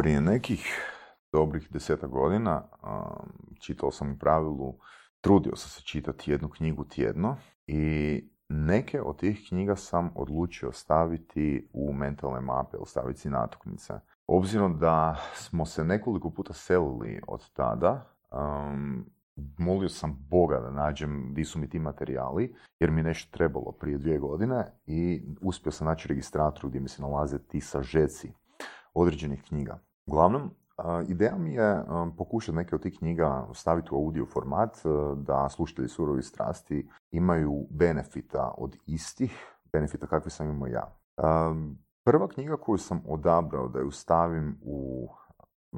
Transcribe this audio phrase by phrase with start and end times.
[0.00, 0.80] Prije nekih
[1.32, 2.62] dobrih deseta godina
[3.58, 4.78] čitao sam u pravilu,
[5.20, 11.70] trudio sam se čitati jednu knjigu tjedno i neke od tih knjiga sam odlučio staviti
[11.72, 13.94] u mentalne mape ili staviti natuknice.
[14.26, 18.14] Obzirom da smo se nekoliko puta selili od tada,
[19.58, 23.98] molio sam Boga da nađem di su mi ti materijali, jer mi nešto trebalo prije
[23.98, 28.32] dvije godine i uspio sam naći registrator gdje mi se nalaze ti sažeci
[28.94, 29.78] određenih knjiga.
[30.10, 30.50] Uglavnom,
[31.08, 31.84] Ideja mi je
[32.16, 34.76] pokušati neke od tih knjiga staviti u audio format,
[35.16, 40.96] da slušatelji surovi strasti imaju benefita od istih, benefita kakve sam imao ja.
[42.04, 45.08] Prva knjiga koju sam odabrao da ju stavim u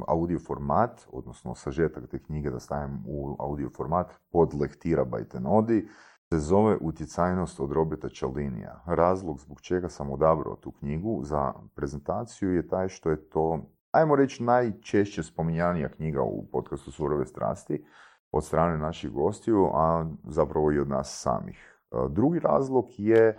[0.09, 5.89] audio format, odnosno sažetak te knjige da stavim u audio format pod lektira Bajtenodi,
[6.33, 8.83] se zove Utjecajnost od Roberta Čalinija.
[8.87, 13.61] Razlog zbog čega sam odabrao tu knjigu za prezentaciju je taj što je to
[13.93, 17.85] ajmo reći, najčešće spominjanija knjiga u podcastu Surove strasti
[18.33, 21.79] od strane naših gostiju, a zapravo i od nas samih.
[21.93, 23.37] E, drugi razlog je e,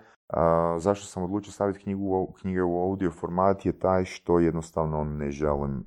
[0.78, 5.78] zašto sam odlučio staviti knjigu, knjige u audio format je taj što jednostavno ne želim
[5.80, 5.84] e,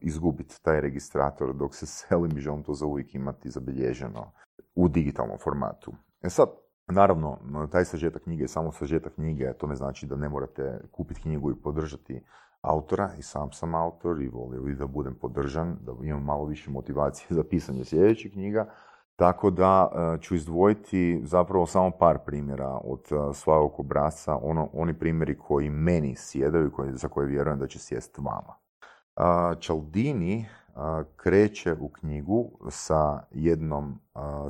[0.00, 4.32] izgubiti taj registrator dok se selim i želim to za uvijek imati zabilježeno
[4.74, 5.92] u digitalnom formatu.
[6.22, 6.48] E sad,
[6.90, 7.38] Naravno,
[7.70, 11.50] taj sažetak knjige je samo sažetak knjige, to ne znači da ne morate kupiti knjigu
[11.50, 12.22] i podržati
[12.60, 16.70] autora i sam sam autor i volio bi da budem podržan, da imam malo više
[16.70, 18.66] motivacije za pisanje sljedećih knjiga.
[19.16, 24.98] Tako da e, ću izdvojiti zapravo samo par primjera od e, svakog obrasca, ono, oni
[24.98, 28.54] primjeri koji meni sjedaju i za koje vjerujem da će sjest vama.
[29.60, 30.46] Čaldini
[31.16, 34.00] kreće u knjigu sa jednom,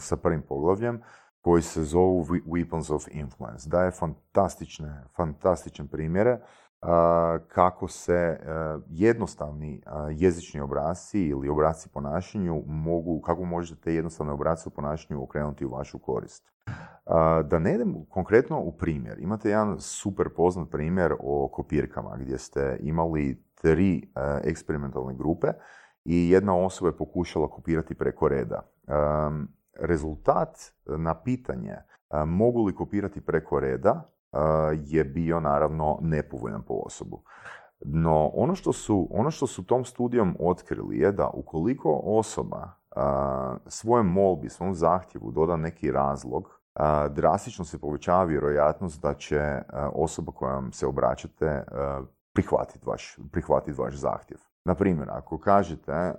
[0.01, 1.03] sa prvim poglavljem
[1.41, 3.69] koji se zovu Weapons of Influence.
[3.69, 6.39] Daje fantastične, fantastične primjere
[7.49, 8.39] kako se e,
[8.89, 15.67] jednostavni jezični obrasci ili obrasci ponašanju mogu, kako možete te jednostavne obrasce u ponašanju okrenuti
[15.67, 16.53] u vašu korist.
[17.45, 22.79] Da ne idem konkretno u primjer, imate jedan super poznat primjer o kopirkama gdje ste
[22.81, 24.03] imali tri e,
[24.45, 25.49] eksperimentalne grupe
[26.05, 28.63] i jedna osoba je pokušala kopirati preko reda.
[29.79, 31.77] Rezultat na pitanje
[32.27, 34.03] mogu li kopirati preko reda
[34.85, 37.23] je bio naravno nepovoljan po osobu.
[37.81, 42.71] No, ono što su, ono što su tom studijom otkrili je da ukoliko osoba
[43.67, 46.61] svojem molbi, svom zahtjevu doda neki razlog,
[47.11, 49.63] drastično se povećava vjerojatnost da će
[49.95, 51.65] osoba kojom se obraćate
[52.33, 54.39] prihvatiti vaš, prihvatiti vaš zahtjev.
[54.69, 56.15] Na primjer, ako kažete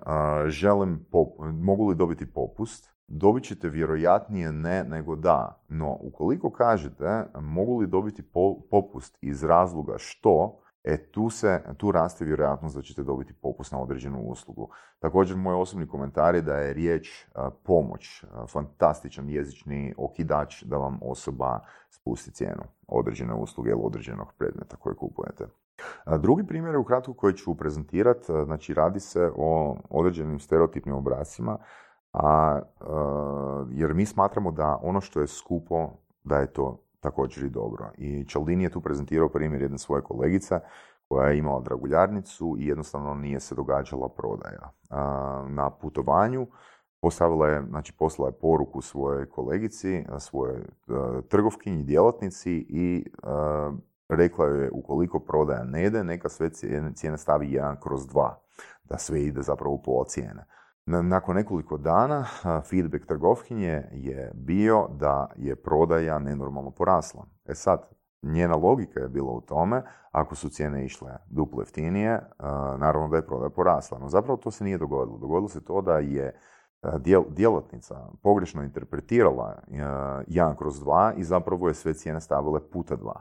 [0.47, 1.05] želim
[1.53, 5.63] mogu li dobiti popust, dobit ćete vjerojatnije ne nego da.
[5.67, 8.23] No, ukoliko kažete mogu li dobiti
[8.71, 13.81] popust iz razloga što, e tu, se, tu raste vjerojatnost da ćete dobiti popust na
[13.81, 14.69] određenu uslugu.
[14.99, 17.27] Također, moj osobni komentar je da je riječ
[17.63, 21.59] pomoć, fantastičan jezični okidač da vam osoba
[21.89, 25.45] spusti cijenu određene usluge ili određenog predmeta koje kupujete.
[26.17, 31.57] Drugi primjer je ukratko koji ću prezentirati, znači radi se o određenim stereotipnim obrascima
[32.13, 32.59] a,
[33.72, 35.89] jer mi smatramo da ono što je skupo,
[36.23, 37.91] da je to također i dobro.
[37.97, 40.59] I Čaldini je tu prezentirao primjer jedne svoje kolegice
[41.07, 44.72] koja je imala draguljarnicu i jednostavno nije se događala prodaja.
[45.47, 46.47] Na putovanju
[47.01, 50.66] postavila je, znači poslala je poruku svojoj kolegici, svojoj
[51.28, 53.06] trgovkinji, djelatnici i
[54.09, 56.49] rekla je ukoliko prodaja ne ide, neka sve
[56.95, 58.29] cijene stavi 1 kroz 2,
[58.83, 60.45] da sve ide zapravo pola cijene.
[60.85, 62.25] Nakon nekoliko dana
[62.69, 67.25] feedback trgovkinje je bio da je prodaja nenormalno porasla.
[67.45, 67.89] E sad,
[68.21, 72.21] njena logika je bila u tome, ako su cijene išle duplo jeftinije,
[72.77, 73.99] naravno da je prodaja porasla.
[73.99, 75.17] No zapravo to se nije dogodilo.
[75.17, 76.39] Dogodilo se to da je
[77.29, 83.11] djelatnica pogrešno interpretirala 1 kroz 2 i zapravo je sve cijene stavile puta 2.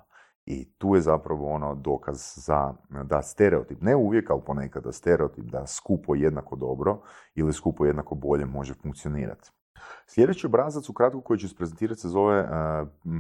[0.51, 5.45] I tu je zapravo ono dokaz za da stereotip, ne uvijek, ali ponekad da stereotip
[5.45, 7.01] da skupo jednako dobro
[7.35, 9.51] ili skupo jednako bolje može funkcionirati.
[10.07, 12.49] Sljedeći obrazac u kratko koji ću isprezentirati se zove uh,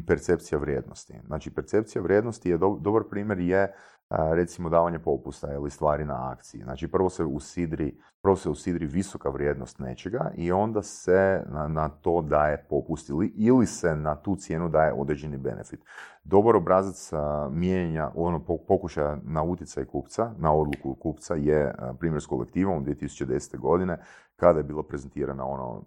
[0.06, 1.14] percepcija vrijednosti.
[1.26, 3.74] Znači, percepcija vrijednosti je dobar primjer je
[4.10, 6.62] recimo davanje popusta ili stvari na akciji.
[6.62, 11.88] Znači prvo se usidri, prvo se usidri visoka vrijednost nečega i onda se na, na
[11.88, 15.80] to daje popust ili, ili se na tu cijenu daje određeni benefit.
[16.24, 17.10] Dobar obrazac
[17.50, 23.58] mijenjanja, ono pokušaja na utjecaj kupca, na odluku kupca je primjer s kolektivom 2010.
[23.58, 23.98] godine
[24.36, 25.84] kada je bila prezentirana ono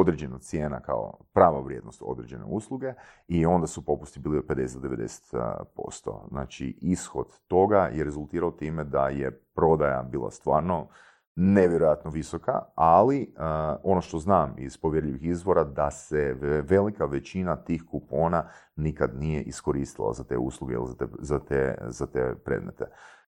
[0.00, 2.92] određena cijena kao prava vrijednost određene usluge
[3.28, 6.28] i onda su popusti bili od 50-90%.
[6.28, 10.88] Znači, ishod toga je rezultirao time da je prodaja bila stvarno
[11.36, 13.34] nevjerojatno visoka, ali
[13.82, 16.36] ono što znam iz povjerljivih izvora da se
[16.68, 21.78] velika većina tih kupona nikad nije iskoristila za te usluge ili za te, za te,
[21.88, 22.84] za te predmete.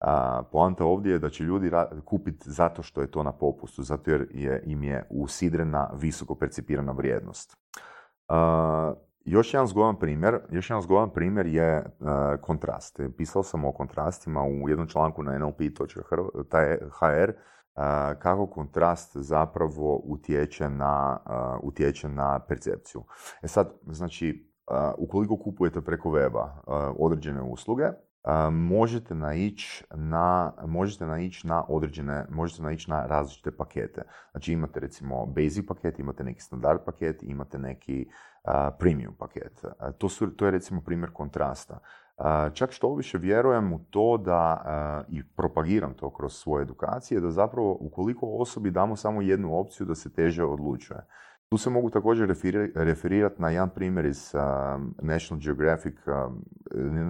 [0.00, 1.70] A, poanta ovdje je da će ljudi
[2.04, 6.92] kupiti zato što je to na popustu, zato jer je, im je usidrena visoko percipirana
[6.92, 7.56] vrijednost.
[9.24, 11.84] još jedan zgodan primjer, još jedan zgodan primjer je
[12.40, 13.00] kontrast.
[13.16, 17.32] Pisao sam o kontrastima u jednom članku na nlp.hr
[18.18, 21.18] kako kontrast zapravo utječe na,
[21.62, 23.04] utječe na percepciju.
[23.42, 24.52] E sad, znači,
[24.98, 26.48] ukoliko kupujete preko weba
[26.98, 27.84] određene usluge,
[28.52, 34.02] možete naići na, možete naići na određene, možete naići na različite pakete.
[34.30, 38.06] Znači imate recimo basic paket, imate neki standard paket, imate neki
[38.78, 39.64] premium paket.
[39.98, 41.78] To, su, to je recimo primjer kontrasta.
[42.52, 47.76] Čak što više vjerujem u to da, i propagiram to kroz svoje edukacije, da zapravo
[47.80, 51.00] ukoliko osobi damo samo jednu opciju da se teže odlučuje.
[51.48, 52.36] Tu se mogu također
[52.74, 54.34] referirati na jedan primjer iz
[55.02, 55.94] National Geographic,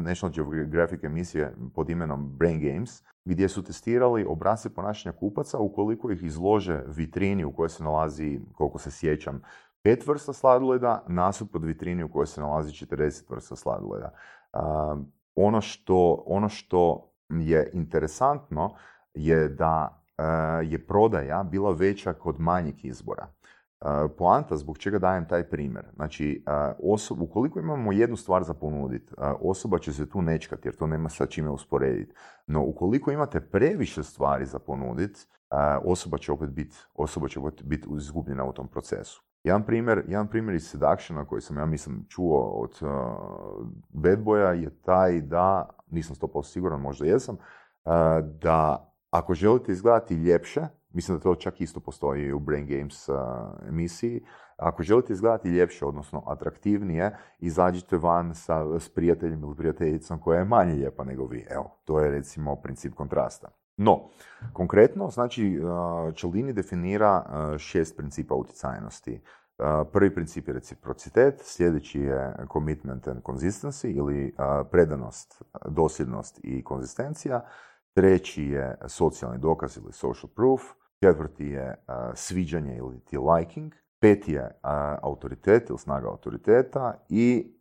[0.02, 6.22] National Geographic emisije pod imenom Brain Games, gdje su testirali obrase ponašanja kupaca ukoliko ih
[6.22, 9.42] izlože vitrini u kojoj se nalazi, koliko se sjećam,
[9.82, 14.12] pet vrsta sladoleda nasuprot vitrini u kojoj se nalazi 40 vrsta sladoleda
[15.34, 18.74] ono, što, ono što je interesantno
[19.14, 20.22] je da e,
[20.64, 23.26] je prodaja bila veća kod manjeg izbora.
[24.18, 25.84] Poanta zbog čega dajem taj primjer.
[25.94, 26.44] Znači,
[26.82, 31.08] osob, ukoliko imamo jednu stvar za ponuditi, osoba će se tu nečkati jer to nema
[31.08, 32.14] sa čime usporediti.
[32.46, 35.26] No, ukoliko imate previše stvari za ponuditi,
[35.84, 39.22] osoba će opet biti osoba će biti izgubljena u tom procesu.
[39.44, 42.78] Jedan primjer, jedan primjer iz Seductiona koji sam ja mislim čuo od
[43.88, 47.36] Bad Boya je taj da, nisam 100% siguran, možda jesam,
[48.22, 50.66] da ako želite izgledati ljepše,
[50.96, 53.08] mislim da to čak isto postoji u Brain Games
[53.68, 54.24] emisiji,
[54.56, 60.44] ako želite izgledati ljepše, odnosno atraktivnije, izađite van sa, s prijateljem ili prijateljicom koja je
[60.44, 61.46] manje lijepa nego vi.
[61.50, 63.48] Evo, to je recimo princip kontrasta.
[63.76, 64.08] No,
[64.52, 65.60] konkretno, znači,
[66.16, 67.24] Cialdini definira
[67.58, 69.20] šest principa utjecajnosti.
[69.92, 74.34] Prvi princip je reciprocitet, sljedeći je commitment and consistency ili
[74.70, 77.44] predanost, dosljednost i konzistencija.
[77.94, 80.62] Treći je socijalni dokaz ili social proof.
[81.00, 81.84] Četvrti je
[82.14, 83.72] sviđanje ili ti liking.
[84.00, 84.60] Peti je
[85.02, 87.04] autoritet ili snaga autoriteta.
[87.08, 87.52] I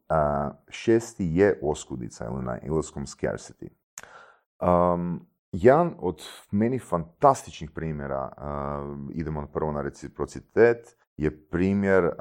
[0.69, 3.69] šesti je oskudica ili na engleskom scarcity.
[4.61, 6.21] Um, jedan od
[6.51, 8.31] meni fantastičnih primjera,
[9.13, 12.11] idemo prvo na reciprocitet, je primjer uh,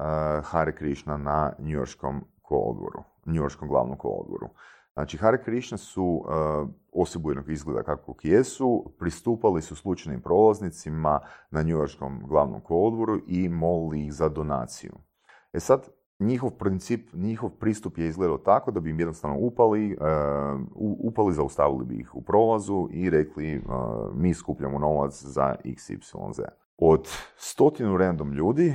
[0.45, 4.49] Hare Krishna na Yorkskom kolodvoru, Yorkskom glavnom kolodvoru.
[4.95, 11.21] Znači, Hare Krishna su uh, osobu jednog izgleda kakvog jesu, pristupali su slučajnim prolaznicima
[11.51, 14.93] na Yorkskom glavnom kolodvoru i molili ih za donaciju.
[15.53, 15.89] E sad,
[16.19, 20.61] njihov princip, njihov pristup je izgledao tako da bi im jednostavno upali, uh,
[20.99, 23.65] upali, zaustavili bi ih u prolazu i rekli uh,
[24.15, 26.43] mi skupljamo novac za XYZ.
[26.77, 28.75] Od stotinu random ljudi,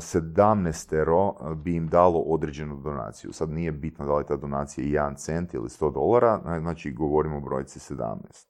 [0.00, 3.32] sedamnestero bi im dalo određenu donaciju.
[3.32, 7.40] Sad nije bitno da li ta donacija 1 cent ili 100 dolara, znači govorimo o
[7.40, 8.46] brojci 17.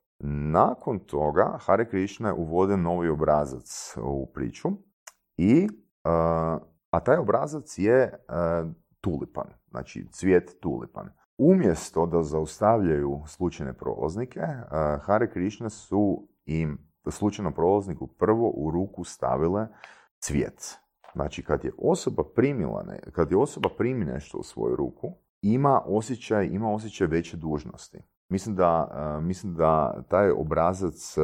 [0.52, 4.68] Nakon toga Hare Krishna uvode novi obrazac u priču
[5.36, 5.68] i
[6.90, 8.24] a taj obrazac je
[9.00, 11.08] tulipan, znači cvijet tulipan.
[11.38, 14.40] Umjesto da zaustavljaju slučajne prolaznike,
[15.00, 19.68] Hare Krishna su im slučajno prolazniku prvo u ruku stavile
[20.18, 20.78] cvijet.
[21.14, 26.46] Znači, kad je osoba primila, kad je osoba primi nešto u svoju ruku, ima osjećaj,
[26.46, 27.98] ima osjećaj veće dužnosti.
[28.28, 28.88] Mislim da,
[29.22, 31.16] mislim da taj obrazac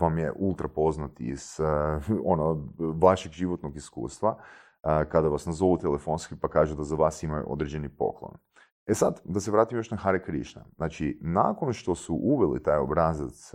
[0.00, 1.60] vam je ultra poznat iz
[2.24, 4.38] ono, vašeg životnog iskustva,
[4.82, 8.36] kada vas nazovu telefonski pa kažu da za vas imaju određeni poklon.
[8.86, 10.64] E sad, da se vratim još na Hare Krishna.
[10.76, 13.52] Znači, nakon što su uveli taj obrazac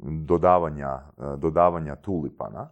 [0.00, 1.00] dodavanja,
[1.36, 2.70] dodavanja tulipana,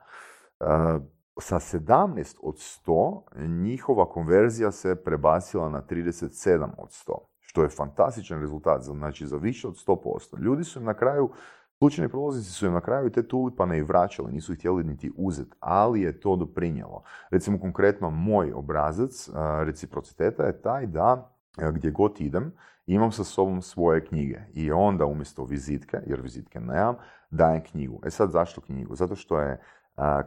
[1.40, 3.20] sa 17 od 100
[3.62, 9.68] njihova konverzija se prebacila na 37 od 100, što je fantastičan rezultat, znači za više
[9.68, 10.38] od 100%.
[10.38, 11.30] Ljudi su im na kraju,
[11.78, 15.56] slučajni prolaznici su im na kraju te tulipane i vraćali, nisu ih htjeli niti uzeti,
[15.60, 17.02] ali je to doprinjelo.
[17.30, 19.30] Recimo konkretno moj obrazac
[19.64, 22.52] reciprociteta je taj da gdje god idem,
[22.86, 26.94] imam sa sobom svoje knjige i onda umjesto vizitke, jer vizitke nemam,
[27.30, 28.00] dajem knjigu.
[28.06, 28.94] E sad zašto knjigu?
[28.94, 29.60] Zato što je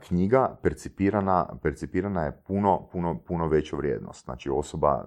[0.02, 4.26] knjiga percipirana, percipirana je puno, puno, puno veća vrijednost.
[4.26, 5.06] Znači osoba,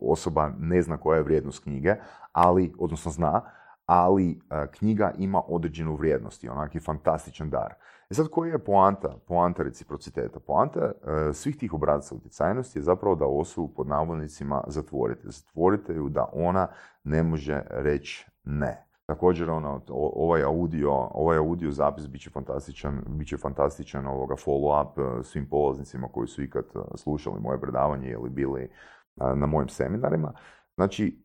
[0.00, 1.94] osoba ne zna koja je vrijednost knjige,
[2.32, 3.42] ali, odnosno zna,
[3.88, 4.40] ali
[4.70, 7.74] knjiga ima određenu vrijednost i onaki fantastičan dar.
[8.10, 10.40] E sad, koji je poanta, poanta reciprociteta?
[10.40, 10.92] Poanta e,
[11.32, 15.30] svih tih obrazaca utjecajnosti je zapravo da osobu pod navodnicima zatvorite.
[15.30, 16.68] Zatvorite ju da ona
[17.04, 18.84] ne može reći ne.
[19.06, 25.22] Također, ono, ovaj audio, ovaj audio zapis bit će fantastičan, bit fantastičan ovoga follow-up e,
[25.24, 28.70] svim polaznicima koji su ikad e, slušali moje predavanje ili bili
[29.16, 30.32] na mojim seminarima.
[30.74, 31.22] Znači,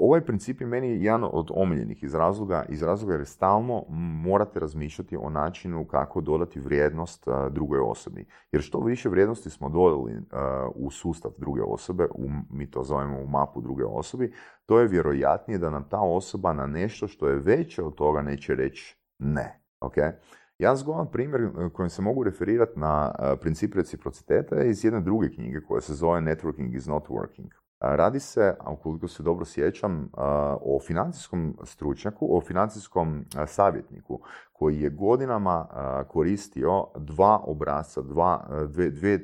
[0.00, 3.84] ovaj princip je meni jedan od omiljenih iz razloga, iz razloga jer stalno
[4.24, 8.26] morate razmišljati o načinu kako dodati vrijednost drugoj osobi.
[8.52, 10.22] Jer što više vrijednosti smo dodali
[10.74, 14.32] u sustav druge osobe, u, mi to zovemo u mapu druge osobi,
[14.66, 18.54] to je vjerojatnije da nam ta osoba na nešto što je veće od toga neće
[18.54, 19.60] reći ne.
[19.80, 20.12] Okay?
[20.58, 25.30] Ja zgodan primjer e, kojim se mogu referirati na princip reciprociteta je iz jedne druge
[25.30, 27.48] knjige koja se zove Networking is not working.
[27.80, 30.10] Radi se, ukoliko se dobro sjećam,
[30.62, 34.20] o financijskom stručnjaku, o financijskom savjetniku
[34.52, 35.66] koji je godinama
[36.08, 39.18] koristio dva obrasca, dva, dve,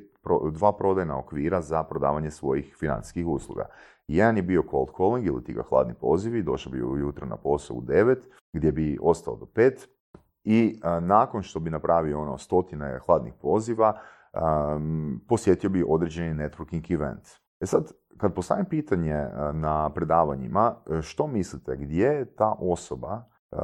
[0.52, 3.66] dva prodajna okvira za prodavanje svojih financijskih usluga.
[4.08, 7.76] Jedan je bio cold calling ili ti ga hladni pozivi, došao bi ujutro na posao
[7.76, 8.16] u 9,
[8.52, 9.86] gdje bi ostao do 5
[10.44, 14.00] i nakon što bi napravio ono stotine hladnih poziva,
[15.28, 17.28] posjetio bi određeni networking event.
[17.60, 23.23] E sad, kad postavim pitanje e, na predavanjima, e, što mislite, gdje je ta osoba
[23.52, 23.56] e,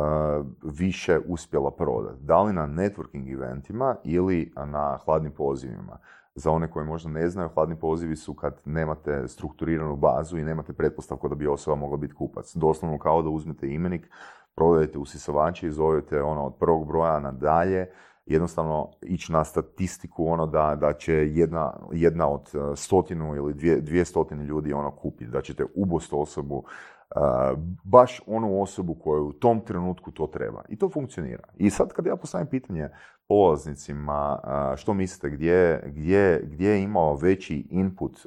[0.62, 2.24] više uspjela prodati?
[2.24, 5.98] Da li na networking eventima ili na hladnim pozivima?
[6.34, 10.72] Za one koji možda ne znaju, hladni pozivi su kad nemate strukturiranu bazu i nemate
[10.72, 12.56] pretpostavku da bi osoba mogla biti kupac.
[12.56, 14.10] Doslovno kao da uzmete imenik,
[14.54, 17.90] prodajete usisavače i zovete ono od prvog broja na dalje,
[18.26, 23.80] jednostavno ići na statistiku ono da, da će jedna, jedna od e, stotinu ili dvije,
[23.80, 29.32] dvije stotine ljudi ono kupiti, da ćete ubost osobu, uh, baš onu osobu koju u
[29.32, 30.62] tom trenutku to treba.
[30.68, 31.42] I to funkcionira.
[31.56, 32.88] I sad kad ja postavim pitanje
[33.28, 38.18] polaznicima, uh, što mislite, gdje, gdje, gdje je imao veći input,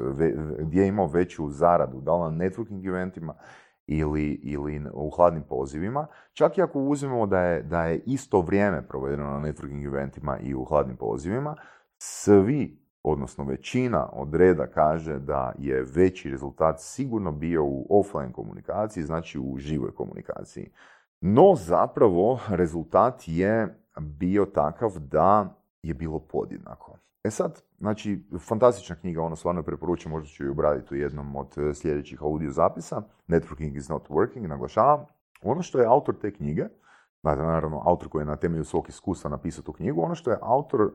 [0.59, 3.33] gdje je imao veću zaradu, da li na networking eventima
[3.87, 8.87] ili, ili u hladnim pozivima, čak i ako uzmemo da je, da je isto vrijeme
[8.87, 11.55] provedeno na networking eventima i u hladnim pozivima,
[11.97, 19.03] svi, odnosno većina od reda kaže da je veći rezultat sigurno bio u offline komunikaciji,
[19.03, 20.69] znači u živoj komunikaciji.
[21.21, 25.55] No zapravo rezultat je bio takav da
[25.87, 26.97] je bilo podjednako.
[27.23, 31.57] E sad, znači, fantastična knjiga, ono stvarno preporučujem, možda ću ju obraditi u jednom od
[31.57, 35.05] e, sljedećih audio zapisa, Networking is not working, naglašavam.
[35.41, 36.65] Ono što je autor te knjige,
[37.23, 40.81] naravno autor koji je na temelju svog iskustva napisao tu knjigu, ono što je autor
[40.81, 40.91] uh,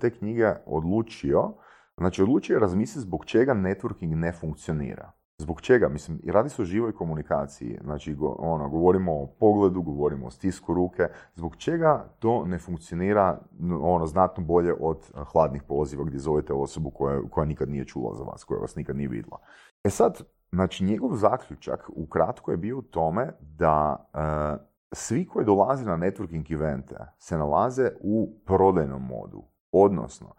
[0.00, 1.52] te knjige odlučio,
[1.96, 5.12] znači odlučio je razmisliti zbog čega networking ne funkcionira.
[5.38, 5.88] Zbog čega?
[5.88, 7.78] Mislim, radi se o živoj komunikaciji.
[7.84, 11.08] Znači, ono, govorimo o pogledu, govorimo o stisku ruke.
[11.34, 13.40] Zbog čega to ne funkcionira
[13.82, 18.14] ono, znatno bolje od eh, hladnih poziva gdje zovete osobu koja, koja nikad nije čula
[18.14, 19.38] za vas, koja vas nikad nije vidjela.
[19.84, 20.20] E sad,
[20.52, 24.60] znači, njegov zaključak ukratko je bio u tome da uh,
[24.92, 29.42] svi koji dolaze na networking evente se nalaze u prodajnom modu.
[29.72, 30.34] Odnosno,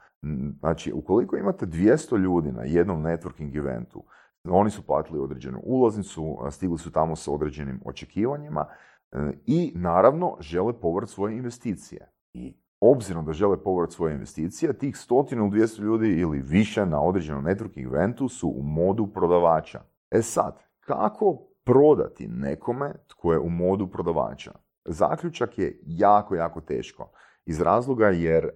[0.59, 4.03] znači, ukoliko imate 200 ljudi na jednom networking eventu,
[4.49, 8.65] oni su platili određenu ulaznicu, stigli su tamo sa određenim očekivanjima
[9.11, 12.11] e, i naravno žele povrat svoje investicije.
[12.33, 17.45] I obzirom da žele povrat svoje investicije, tih stotinu, dvijesto ljudi ili više na određenom
[17.45, 19.81] networking eventu su u modu prodavača.
[20.11, 24.51] E sad, kako prodati nekome tko je u modu prodavača?
[24.85, 27.11] Zaključak je jako, jako teško.
[27.45, 28.51] Iz razloga jer e,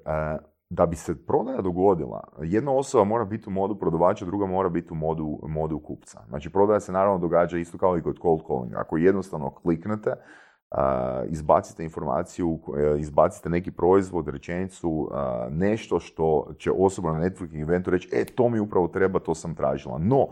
[0.69, 4.93] da bi se prodaja dogodila, jedna osoba mora biti u modu prodavača, druga mora biti
[4.93, 6.21] u modu, modu kupca.
[6.27, 8.75] Znači, prodaja se naravno događa isto kao i kod cold calling.
[8.75, 10.13] Ako jednostavno kliknete,
[11.29, 15.09] izbacite informaciju, e, izbacite neki proizvod, rečenicu,
[15.51, 19.55] nešto što će osoba na networking eventu reći, e, to mi upravo treba, to sam
[19.55, 19.97] tražila.
[19.97, 20.27] No,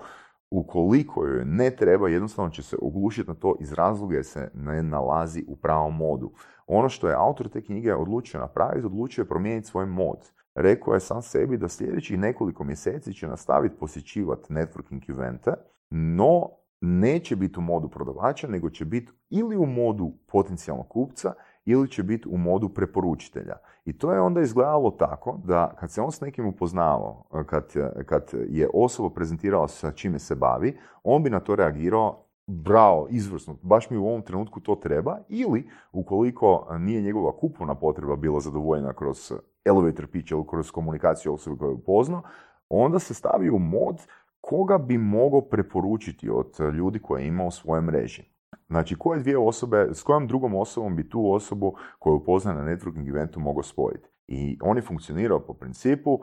[0.51, 4.83] ukoliko joj ne treba, jednostavno će se oglušiti na to iz razloga jer se ne
[4.83, 6.31] nalazi u pravom modu.
[6.67, 10.31] Ono što je autor te knjige odlučio napraviti, odlučio je promijeniti svoj mod.
[10.55, 15.53] Rekao je sam sebi da sljedećih nekoliko mjeseci će nastaviti posjećivati networking evente,
[15.89, 16.49] no
[16.81, 21.33] neće biti u modu prodavača, nego će biti ili u modu potencijalnog kupca
[21.65, 23.55] ili će biti u modu preporučitelja.
[23.87, 27.73] I to je onda izgledalo tako da kad se on s nekim upoznavao, kad,
[28.05, 33.57] kad je osoba prezentirala sa čime se bavi, on bi na to reagirao bravo, izvrsno,
[33.61, 38.93] baš mi u ovom trenutku to treba, ili ukoliko nije njegova kupovna potreba bila zadovoljena
[38.93, 39.33] kroz
[39.65, 42.21] elevator pitch ili kroz komunikaciju osobe koju je upoznao,
[42.69, 44.07] onda se stavi u mod
[44.41, 48.36] koga bi mogao preporučiti od ljudi koje ima u svojoj mreži.
[48.67, 53.09] Znači, koje dvije osobe, s kojom drugom osobom bi tu osobu koju upozna na networking
[53.09, 54.09] eventu mogao spojiti.
[54.27, 56.19] I on je funkcionirao po principu,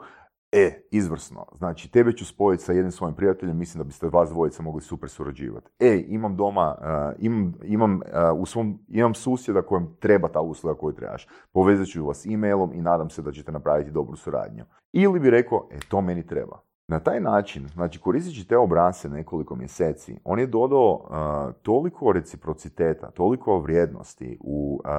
[0.51, 1.45] E, izvrsno.
[1.57, 5.09] Znači, tebe ću spojiti sa jednim svojim prijateljem, mislim da biste vas dvojica mogli super
[5.09, 5.71] surađivati.
[5.79, 8.01] E, imam doma, uh, imam, imam, uh,
[8.39, 11.27] u svom, imam susjeda kojem treba ta usluga koju trebaš.
[11.53, 14.65] Povezat ću vas e-mailom i nadam se da ćete napraviti dobru suradnju.
[14.91, 16.61] Ili bi rekao, e, to meni treba.
[16.87, 23.11] Na taj način, znači koristeći te obrase nekoliko mjeseci, on je dodao uh, toliko reciprociteta,
[23.11, 24.89] toliko vrijednosti u uh,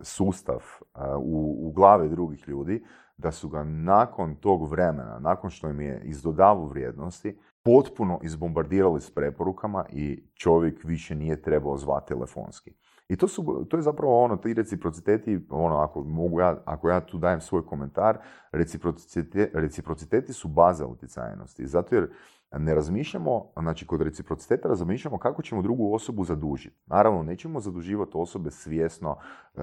[0.00, 2.84] sustav, uh, u, u glave drugih ljudi,
[3.16, 9.10] da su ga nakon tog vremena, nakon što im je izdodavu vrijednosti, potpuno izbombardirali s
[9.10, 12.72] preporukama i čovjek više nije trebao zvati telefonski.
[13.08, 17.00] I to, su, to je zapravo ono, ti reciprociteti, ono, ako, mogu ja, ako ja
[17.00, 18.18] tu dajem svoj komentar,
[18.52, 21.66] reciprociteti, reciprociteti su baza utjecajnosti.
[21.66, 22.10] Zato jer
[22.52, 26.76] ne razmišljamo, znači kod reciprociteta razmišljamo kako ćemo drugu osobu zadužiti.
[26.86, 29.16] Naravno, nećemo zaduživati osobe svjesno,
[29.54, 29.60] e,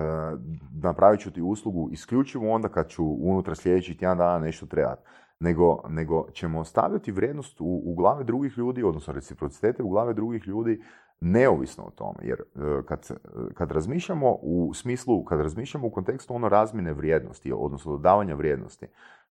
[0.81, 5.01] napravit ću ti uslugu isključivo onda kad ću unutar sljedećih tjedan dana nešto trebati.
[5.39, 10.47] Nego, nego ćemo ostavljati vrijednost u, u glave drugih ljudi, odnosno reciprocitete u glave drugih
[10.47, 10.81] ljudi
[11.23, 13.07] neovisno o tome, jer e, kad,
[13.53, 18.87] kad razmišljamo u smislu, kad razmišljamo u kontekstu ono razmjene vrijednosti, odnosno dodavanja vrijednosti,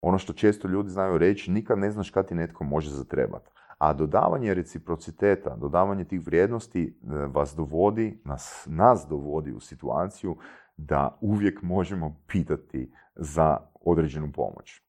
[0.01, 3.51] ono što često ljudi znaju reći, nikad ne znaš kad ti netko može zatrebati.
[3.79, 10.37] A dodavanje reciprociteta, dodavanje tih vrijednosti e, vas dovodi, nas, nas dovodi u situaciju
[10.77, 14.83] da uvijek možemo pitati za određenu pomoć.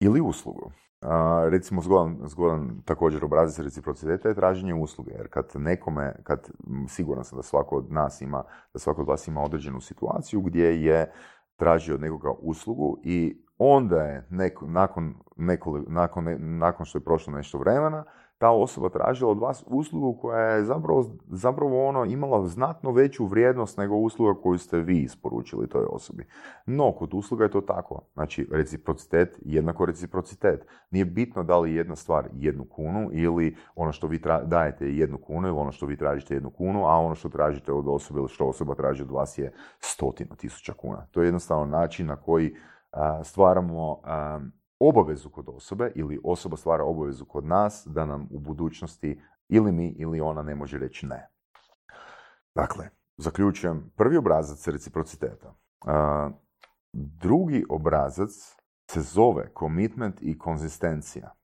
[0.00, 0.72] Ili uslugu.
[1.50, 6.50] Recimo zgodan, zgodan također obrazac reciprociteta je traženje usluge, jer kad nekome, kad
[6.88, 10.82] siguran sam da svako od nas ima, da svako od vas ima određenu situaciju gdje
[10.84, 11.12] je
[11.56, 14.26] tražio od nekoga uslugu i onda je
[14.60, 15.14] nakon,
[15.86, 18.04] nakon, nakon što je prošlo nešto vremena,
[18.38, 23.78] ta osoba tražila od vas uslugu koja je zapravo, zapravo ono imala znatno veću vrijednost
[23.78, 26.26] nego usluga koju ste vi isporučili toj osobi.
[26.66, 28.00] No, kod usluga je to tako.
[28.14, 30.66] Znači, reciprocitet jednako reciprocitet.
[30.90, 35.48] Nije bitno da li jedna stvar jednu kunu ili ono što vi dajete jednu kunu
[35.48, 38.46] ili ono što vi tražite jednu kunu, a ono što tražite od osobe ili što
[38.46, 41.06] osoba traži od vas je stotinu tisuća kuna.
[41.10, 42.54] To je jednostavno način na koji
[43.24, 44.00] stvaramo
[44.80, 49.88] obavezu kod osobe ili osoba stvara obavezu kod nas da nam u budućnosti ili mi
[49.88, 51.28] ili ona ne može reći ne.
[52.54, 55.54] Dakle, zaključujem prvi obrazac reciprociteta.
[56.92, 58.30] Drugi obrazac
[58.90, 61.34] se zove commitment i konzistencija.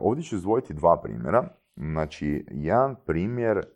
[0.00, 1.48] Ovdje ću izdvojiti dva primjera.
[1.76, 3.66] Znači, jedan primjer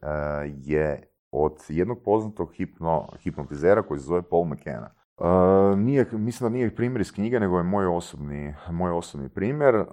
[0.47, 4.95] je od jednog poznatog hipno, hipnotizera koji se zove Paul McKenna.
[5.19, 9.75] Uh, nije, mislim da nije primjer iz knjige, nego je moj osobni, moj osobni primjer.
[9.77, 9.87] Uh,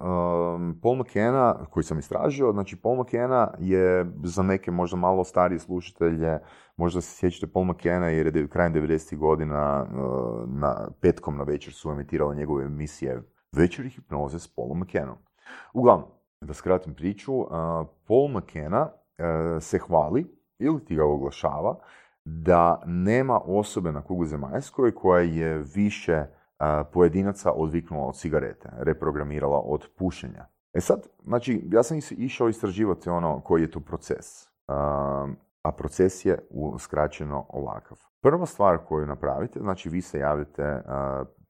[0.82, 6.38] Paul McKenna, koji sam istražio, znači Paul McKenna je za neke možda malo starije slušatelje,
[6.76, 9.16] možda se sjećate Paul McKenna jer je krajem 90.
[9.16, 15.16] godina uh, na petkom na večer su emitirale njegove emisije Večeri hipnoze s Paulom McKennom.
[15.74, 16.08] Uglavnom,
[16.40, 17.32] da skratim priču,
[18.06, 18.88] Paul McKenna
[19.60, 20.26] se hvali
[20.58, 21.76] ili ti ga oglašava
[22.24, 26.26] da nema osobe na kugu zemaljskoj koja je više
[26.92, 30.46] pojedinaca odviknula od cigarete, reprogramirala od pušenja.
[30.72, 34.48] E sad, znači, ja sam išao istraživati ono koji je to proces.
[35.62, 36.38] a proces je
[36.78, 37.98] skraćeno ovakav.
[38.22, 40.82] Prva stvar koju napravite, znači vi se javite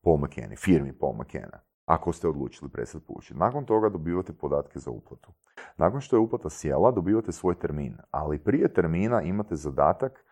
[0.03, 3.39] Paul McKenna, firmi Paul McKenna, ako ste odlučili prestati pušiti.
[3.39, 5.33] Nakon toga dobivate podatke za uplatu.
[5.77, 10.24] Nakon što je uplata sjela, dobivate svoj termin, ali prije termina imate zadatak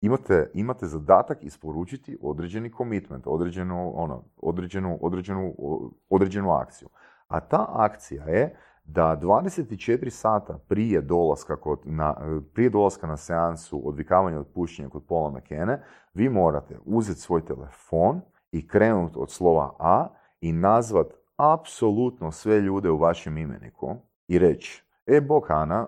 [0.00, 5.54] imate, imate zadatak isporučiti određeni commitment, određenu, ono, određenu, određenu,
[6.08, 6.88] određenu akciju.
[7.28, 12.14] A ta akcija je da 24 sata prije dolaska, kod, na,
[12.54, 15.82] prije dolaska na seansu odvikavanja od pušenja kod Pola McKene,
[16.14, 18.20] vi morate uzeti svoj telefon
[18.52, 20.08] i krenuti od slova A
[20.40, 21.06] i nazvat
[21.36, 23.96] apsolutno sve ljude u vašem imeniku
[24.28, 25.86] i reći E, bok Ana,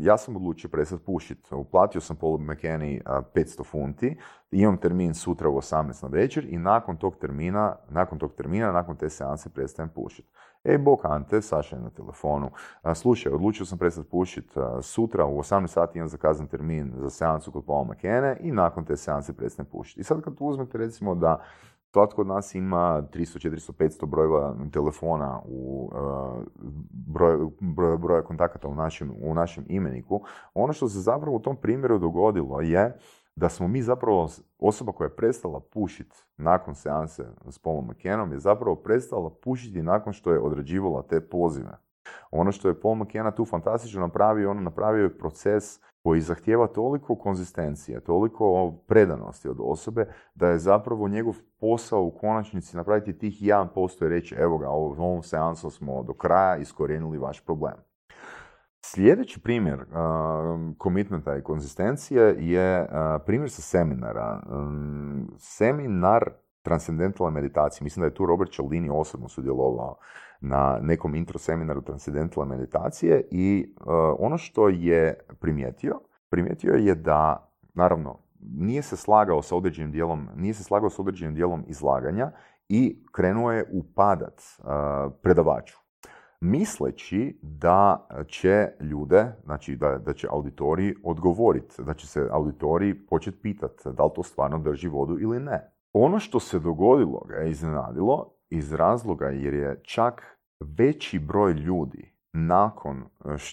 [0.00, 1.54] ja sam odlučio prestati pušiti.
[1.54, 3.00] Uplatio sam Paul McKenny
[3.34, 4.16] 500 funti,
[4.50, 8.96] imam termin sutra u 18 na večer i nakon tog termina, nakon tog termina, nakon
[8.96, 10.28] te seanse prestajem pušiti.
[10.64, 12.50] E, bok Ante, Saša je na telefonu.
[12.94, 17.64] slušaj, odlučio sam prestati pušiti sutra u 18 sati imam zakazan termin za seansu kod
[17.66, 20.00] Paul McKenna i nakon te seanse prestajem pušiti.
[20.00, 21.42] I sad kad uzmete recimo da
[21.96, 25.90] svatko od nas ima 300, 400, 500 brojeva telefona u
[27.98, 30.20] broja kontakata u našem, u našem imeniku.
[30.54, 32.98] Ono što se zapravo u tom primjeru dogodilo je
[33.36, 34.28] da smo mi zapravo,
[34.58, 40.12] osoba koja je prestala pušiti nakon seanse s Paulom McKennom je zapravo prestala pušiti nakon
[40.12, 41.78] što je odrađivala te pozive.
[42.30, 47.16] Ono što je Paul McKenna tu fantastično napravio, ono napravio je proces koji zahtjeva toliko
[47.16, 54.06] konzistencije, toliko predanosti od osobe, da je zapravo njegov posao u konačnici napraviti tih 1%
[54.06, 57.74] i reći evo ga, ovom seansom smo do kraja iskorijenili vaš problem.
[58.80, 59.86] Sljedeći primjer uh,
[60.78, 62.88] komitmenta i konzistencije je uh,
[63.26, 64.42] primjer sa seminara.
[65.38, 66.30] Seminar
[66.62, 69.96] transcendentalne meditacije, mislim da je tu Robert Cialdini osobno sudjelovao
[70.40, 73.86] na nekom intro seminaru transcendentalne meditacije i uh,
[74.18, 80.54] ono što je primijetio, primijetio je da, naravno, nije se slagao sa određenim dijelom, nije
[80.54, 82.30] se slagao sa određenim dijelom izlaganja
[82.68, 84.66] i krenuo je upadat uh,
[85.22, 85.86] predavaču
[86.40, 93.38] misleći da će ljude, znači da, da će auditoriji odgovoriti, da će se auditoriji početi
[93.42, 95.72] pitati da li to stvarno drži vodu ili ne.
[95.92, 100.22] Ono što se dogodilo ga je iznenadilo iz razloga jer je čak
[100.60, 103.04] veći broj ljudi nakon,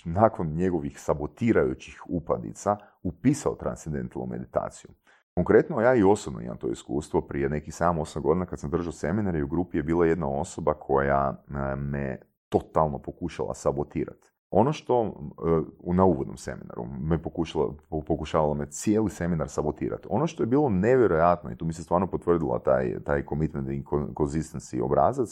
[0.06, 4.92] nakon njegovih sabotirajućih upadica upisao transcendentalnu meditaciju.
[5.36, 9.36] Konkretno, ja i osobno imam to iskustvo prije nekih 7-8 godina kad sam držao seminar
[9.36, 11.44] i u grupi je bila jedna osoba koja
[11.78, 12.18] me
[12.50, 14.33] totalno pokušala sabotirati.
[14.56, 17.74] Ono što e, na uvodnom seminaru me pokušala,
[18.08, 20.08] pokušavala me cijeli seminar sabotirati.
[20.10, 23.84] Ono što je bilo nevjerojatno i tu mi se stvarno potvrdila taj, taj commitment and
[24.14, 25.30] consistency obrazac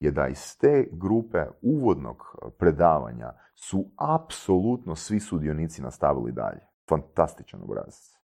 [0.00, 6.60] je da iz te grupe uvodnog predavanja su apsolutno svi sudionici nastavili dalje.
[6.88, 8.14] Fantastičan obrazac.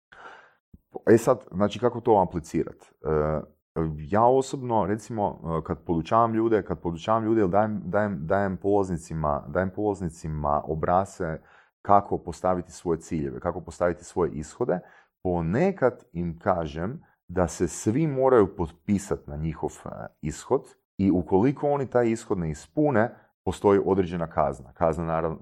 [1.11, 2.87] E sad, znači kako to aplicirati?
[3.99, 9.71] Ja osobno, recimo, e, kad podučavam ljude, kad podučavam ljude dajem, dajem, dajem, polaznicima, dajem
[9.71, 11.41] polaznicima obrase
[11.83, 14.81] kako postaviti svoje ciljeve, kako postaviti svoje ishode,
[15.23, 19.89] ponekad im kažem da se svi moraju potpisati na njihov e,
[20.23, 20.63] ishod
[20.99, 24.73] i ukoliko oni taj ishod ne ispune, postoji određena kazna.
[24.73, 25.39] Kazna naravno,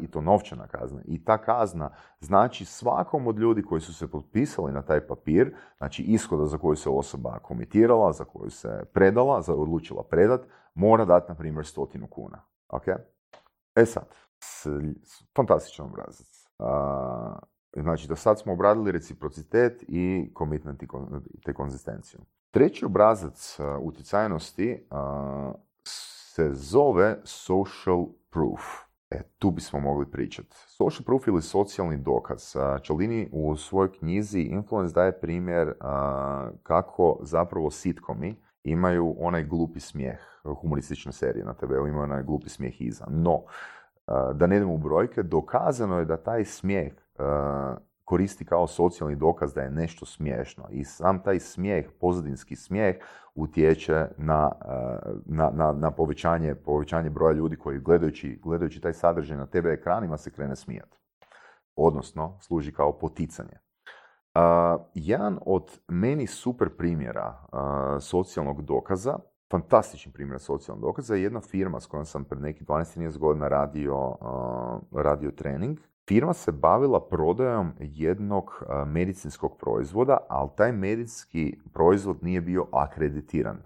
[0.00, 1.00] i to novčana kazna.
[1.04, 6.02] I ta kazna znači svakom od ljudi koji su se potpisali na taj papir, znači
[6.02, 10.40] ishoda za koju se osoba komitirala, za koju se predala, za odlučila predat,
[10.74, 12.42] mora dati, na primjer, stotinu kuna.
[12.68, 12.84] Ok?
[13.76, 14.14] E sad,
[15.36, 16.48] fantastičan obrazac.
[17.76, 20.86] znači, do sad smo obradili reciprocitet i commitment i
[21.44, 22.20] te konzistenciju.
[22.50, 24.88] Treći obrazac utjecajnosti
[26.34, 28.60] se zove social proof.
[29.10, 30.56] E, tu bismo mogli pričati.
[30.66, 32.56] Social proof ili socijalni dokaz.
[32.82, 35.72] Čalini u svojoj knjizi Influence daje primjer
[36.62, 40.18] kako zapravo sitkomi imaju onaj glupi smijeh,
[40.60, 43.06] humoristične serije na TV-u imaju onaj glupi smijeh iza.
[43.08, 43.42] No,
[44.34, 46.92] da ne idemo u brojke, dokazano je da taj smijeh
[48.04, 50.64] koristi kao socijalni dokaz da je nešto smiješno.
[50.70, 52.96] I sam taj smijeh, pozadinski smijeh,
[53.34, 59.36] utječe na, eh, na, na, na povećanje, povećanje broja ljudi koji gledajući, gledajući taj sadržaj
[59.36, 60.98] na TV ekranima se krene smijati.
[61.76, 63.58] Odnosno, služi kao poticanje.
[64.34, 64.40] Uh,
[64.94, 67.58] jedan od meni super primjera uh,
[68.02, 69.18] socijalnog dokaza,
[69.50, 74.16] fantastični primjer socijalnog dokaza je jedna firma s kojom sam pred nekih 12 godina radio,
[74.92, 82.66] radio trening Firma se bavila prodajom jednog medicinskog proizvoda, ali taj medicinski proizvod nije bio
[82.72, 83.56] akreditiran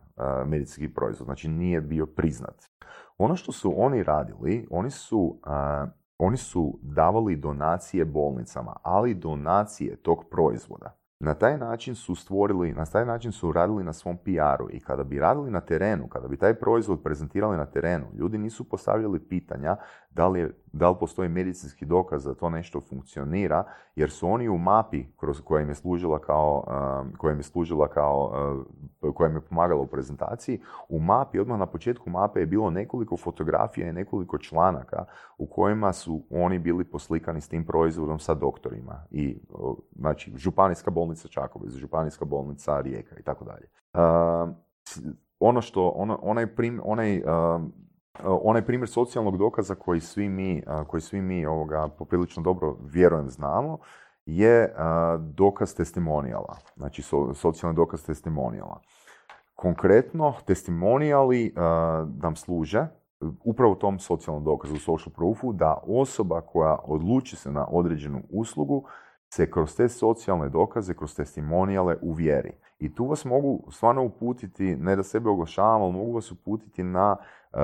[0.46, 2.64] medicinski proizvod, znači nije bio priznat.
[3.18, 5.40] Ono što su oni radili, oni su,
[6.18, 10.94] oni su davali donacije bolnicama, ali donacije tog proizvoda.
[11.20, 15.04] Na taj način su stvorili, na taj način su radili na svom PR-u i kada
[15.04, 19.76] bi radili na terenu, kada bi taj proizvod prezentirali na terenu, ljudi nisu postavljali pitanja
[20.10, 23.64] da li, je, da li postoji medicinski dokaz da to nešto funkcionira,
[23.96, 27.42] jer su oni u mapi kroz koja im je služila kao, um, koja im je
[27.42, 28.32] služila kao,
[29.00, 32.70] uh, koja im je pomagala u prezentaciji, u mapi, odmah na početku mape je bilo
[32.70, 35.04] nekoliko fotografija i nekoliko članaka
[35.38, 39.04] u kojima su oni bili poslikani s tim proizvodom sa doktorima.
[39.10, 39.38] I,
[39.96, 43.68] znači, županijska bolnica Čakovec, županijska bolnica Rijeka i tako dalje.
[43.94, 44.54] Um,
[45.40, 47.72] ono što, ono, onaj, prim, onaj um,
[48.24, 53.78] onaj primjer socijalnog dokaza koji svi mi, koji svi mi ovoga poprilično dobro vjerujem znamo,
[54.26, 54.74] je
[55.18, 57.02] dokaz testimonijala, znači
[57.34, 58.80] socijalni dokaz testimonijala.
[59.54, 61.54] Konkretno, testimonijali
[62.22, 62.86] nam služe
[63.44, 68.84] upravo tom socijalnom dokazu, social proofu, da osoba koja odluči se na određenu uslugu
[69.28, 72.52] se kroz te socijalne dokaze, kroz testimonijale uvjeri.
[72.78, 77.16] I tu vas mogu stvarno uputiti, ne da sebe oglašavam, ali mogu vas uputiti na,
[77.52, 77.60] uh,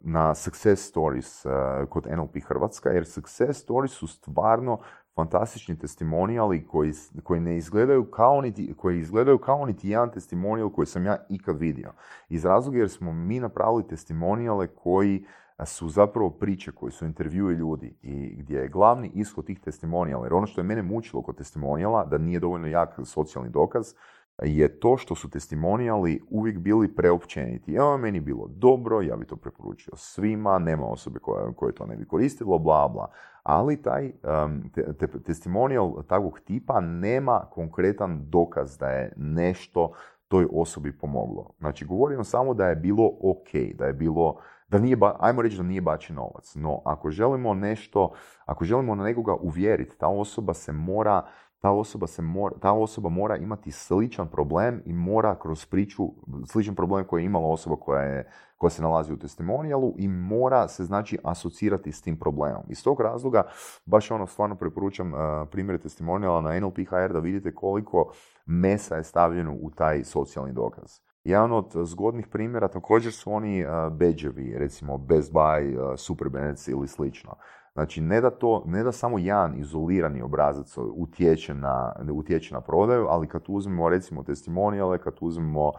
[0.00, 1.52] na success stories uh,
[1.88, 4.78] kod NLP Hrvatska, jer success stories su stvarno
[5.14, 6.92] fantastični testimonijali koji,
[7.22, 11.58] koji ne izgledaju kao niti, koji izgledaju kao niti jedan testimonijal koji sam ja ikad
[11.58, 11.92] vidio.
[12.28, 15.24] Iz razloga jer smo mi napravili testimonijale koji
[15.66, 20.34] su zapravo priče koji su intervjui ljudi i gdje je glavni ishod tih testimonijala, jer
[20.34, 23.94] ono što je mene mučilo kod testimonijala, da nije dovoljno jak socijalni dokaz,
[24.42, 27.74] je to što su testimonijali uvijek bili preopćeniti.
[27.74, 31.96] Evo meni bilo dobro, ja bi to preporučio svima, nema osobe koje, koje to ne
[31.96, 33.10] bi koristilo, bla bla.
[33.42, 39.92] Ali taj um, te, testimonijal takvog tipa nema konkretan dokaz da je nešto
[40.28, 41.50] toj osobi pomoglo.
[41.58, 44.36] Znači, govorim samo da je bilo ok, da je bilo
[44.72, 46.54] da nije, ajmo reći da nije bačen novac.
[46.54, 48.12] No, ako želimo nešto,
[48.44, 51.26] ako želimo na nekoga uvjeriti, ta osoba se mora,
[51.60, 56.02] ta osoba, se mora, ta osoba mora imati sličan problem i mora kroz priču,
[56.46, 60.68] sličan problem koji je imala osoba koja, je, koja se nalazi u testimonijalu i mora
[60.68, 62.62] se znači asocirati s tim problemom.
[62.68, 63.42] Iz tog razloga
[63.86, 68.12] baš ono stvarno preporučam uh, primjere testimoniala na NLP-HR da vidite koliko
[68.46, 71.11] mesa je stavljeno u taj socijalni dokaz.
[71.24, 76.28] Jedan od zgodnih primjera također su oni uh, beđevi, recimo Best Buy, uh, Super
[76.68, 77.34] ili slično.
[77.72, 83.06] Znači, ne da, to, ne da samo jedan izolirani obrazac utječe na, utječe na prodaju,
[83.08, 85.72] ali kad uzmemo recimo testimonijale, kad uzmemo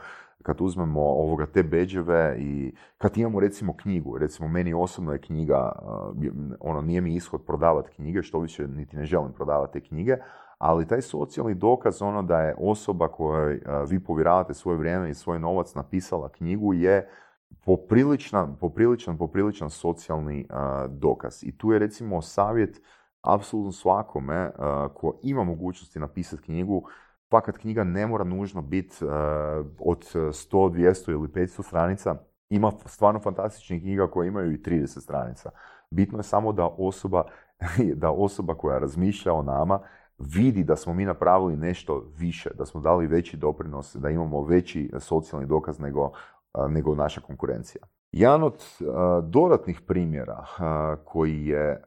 [0.44, 5.72] kad uzmemo ovoga te beđeve i kad imamo recimo knjigu, recimo meni osobno je knjiga,
[6.60, 10.18] ono nije mi ishod prodavati knjige, što više niti ne želim prodavati te knjige,
[10.64, 15.40] ali taj socijalni dokaz ono da je osoba kojoj vi povjeravate svoje vrijeme i svoj
[15.40, 17.10] novac napisala knjigu je
[17.66, 20.48] popriličan, popriličan, popriličan socijalni
[20.90, 21.44] dokaz.
[21.44, 22.82] I tu je recimo savjet
[23.22, 24.52] apsolutno svakome
[24.94, 26.84] ko ima mogućnosti napisati knjigu,
[27.30, 28.96] fakat knjiga ne mora nužno biti
[29.80, 32.16] od 100, 200 ili 500 stranica.
[32.50, 35.50] Ima stvarno fantastičnih knjiga koje imaju i 30 stranica.
[35.90, 37.24] Bitno je samo da osoba,
[38.02, 39.80] da osoba koja razmišlja o nama
[40.18, 44.92] vidi da smo mi napravili nešto više, da smo dali veći doprinos, da imamo veći
[45.00, 46.12] socijalni dokaz nego,
[46.70, 47.84] nego naša konkurencija.
[48.12, 48.64] Jedan od
[49.24, 50.46] dodatnih primjera
[51.06, 51.84] koji je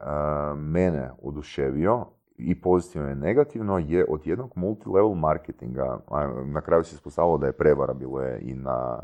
[0.57, 5.99] mene oduševio i pozitivno i negativno je od jednog multilevel marketinga.
[6.45, 9.03] Na kraju se ispostavilo da je prevara, bilo je i na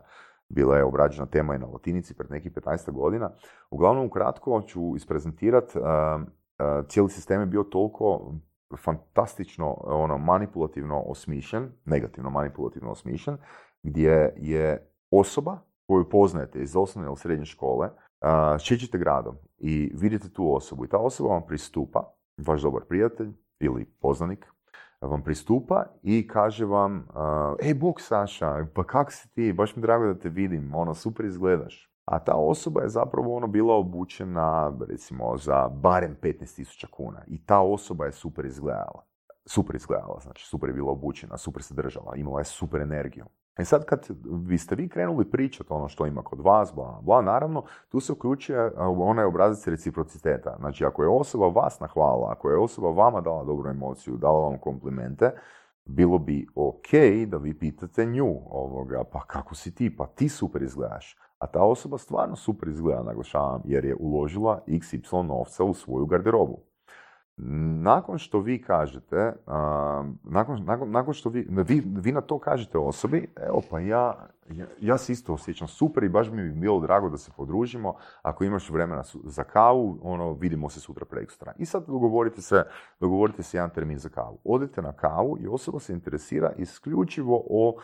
[0.48, 3.30] bila je obrađena tema i na latinici pred nekih 15 godina.
[3.70, 5.78] Uglavnom, ukratko ću isprezentirati,
[6.88, 8.34] cijeli sistem je bio toliko
[8.76, 13.36] fantastično ono, manipulativno osmišljen, negativno manipulativno osmišljen,
[13.82, 17.90] gdje je osoba koju poznajete iz osnovne ili srednje škole,
[18.58, 22.14] šećete gradom i vidite tu osobu i ta osoba vam pristupa,
[22.46, 24.46] vaš dobar prijatelj ili poznanik,
[25.00, 27.08] vam pristupa i kaže vam,
[27.62, 31.26] ej bok Saša, pa kak si ti, baš mi drago da te vidim, ono, super
[31.26, 31.91] izgledaš.
[32.04, 37.22] A ta osoba je zapravo ono bila obučena, recimo, za barem 15.000 kuna.
[37.26, 39.04] I ta osoba je super izgledala.
[39.46, 43.24] Super izgledala, znači super je bila obučena, super se držala, imala je super energiju.
[43.58, 47.64] I sad kad biste vi krenuli pričati ono što ima kod vas, bla, bla, naravno,
[47.88, 50.56] tu se uključuje onaj obrazac reciprociteta.
[50.58, 54.58] Znači, ako je osoba vas nahvala, ako je osoba vama dala dobru emociju, dala vam
[54.58, 55.30] komplimente,
[55.84, 56.92] bilo bi ok
[57.26, 61.16] da vi pitate nju, ovoga, pa kako si ti, pa ti super izgledaš.
[61.42, 66.58] A ta osoba stvarno super izgleda, naglašavam, jer je uložila XY novca u svoju garderobu.
[67.82, 69.32] Nakon što vi kažete,
[70.22, 74.66] nakon, nakon, nakon što vi, vi, vi na to kažete osobi, evo pa ja, ja,
[74.80, 78.44] ja se isto osjećam super i baš mi bi bilo drago da se podružimo, ako
[78.44, 81.52] imaš vremena za kavu, ono, vidimo se sutra prekstra.
[81.58, 82.64] I sad dogovorite se,
[83.00, 84.38] dogovorite se jedan termin za kavu.
[84.44, 87.76] Odete na kavu i osoba se interesira isključivo o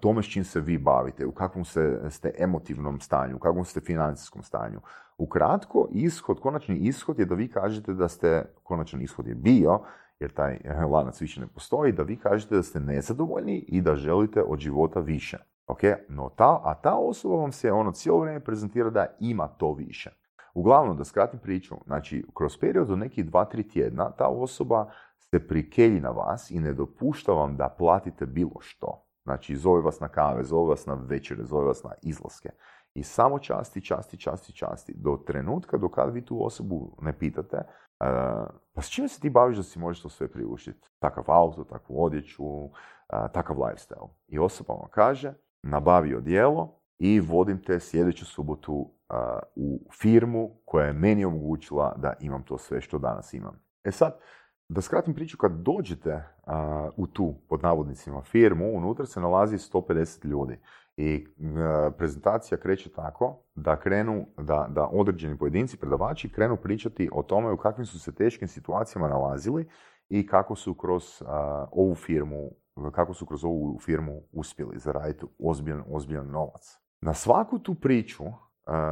[0.00, 3.80] tome s čim se vi bavite, u kakvom ste, ste emotivnom stanju, u kakvom ste
[3.80, 4.80] financijskom stanju.
[5.18, 9.80] Ukratko, ishod, konačni ishod je da vi kažete da ste, konačni ishod je bio,
[10.20, 10.58] jer taj
[10.90, 15.00] lanac više ne postoji, da vi kažete da ste nezadovoljni i da želite od života
[15.00, 15.38] više.
[15.66, 19.72] Ok, no ta, a ta osoba vam se ono cijelo vrijeme prezentira da ima to
[19.72, 20.10] više.
[20.54, 26.00] Uglavnom, da skratim priču, znači, kroz period od nekih 2-3 tjedna, ta osoba se prikelji
[26.00, 29.04] na vas i ne dopušta vam da platite bilo što.
[29.24, 32.50] Znači, zove vas na kave, zove vas na večere, zove vas na izlaske.
[32.94, 34.94] I samo časti, časti, časti, časti.
[34.96, 38.06] Do trenutka do kad vi tu osobu ne pitate, uh,
[38.72, 40.88] pa s čime se ti baviš da si možeš to sve priuštiti?
[40.98, 42.70] Takav auto, takvu odjeću, uh,
[43.08, 44.08] takav lifestyle.
[44.28, 49.16] I osoba vam kaže, nabavi odijelo i vodim te sljedeću subotu uh,
[49.56, 53.60] u firmu koja je meni omogućila da imam to sve što danas imam.
[53.84, 54.18] E sad,
[54.68, 56.24] da skratim priču, kad dođete
[56.96, 60.58] u tu, pod navodnicima, firmu, unutra se nalazi 150 ljudi.
[60.96, 61.26] I
[61.98, 67.56] prezentacija kreće tako da krenu, da, da određeni pojedinci, predavači, krenu pričati o tome u
[67.56, 69.68] kakvim su se teškim situacijama nalazili
[70.08, 71.22] i kako su kroz
[71.70, 72.50] ovu firmu,
[72.92, 76.78] kako su kroz ovu firmu uspjeli zaraditi ozbiljan, ozbiljan novac.
[77.00, 78.24] Na svaku tu priču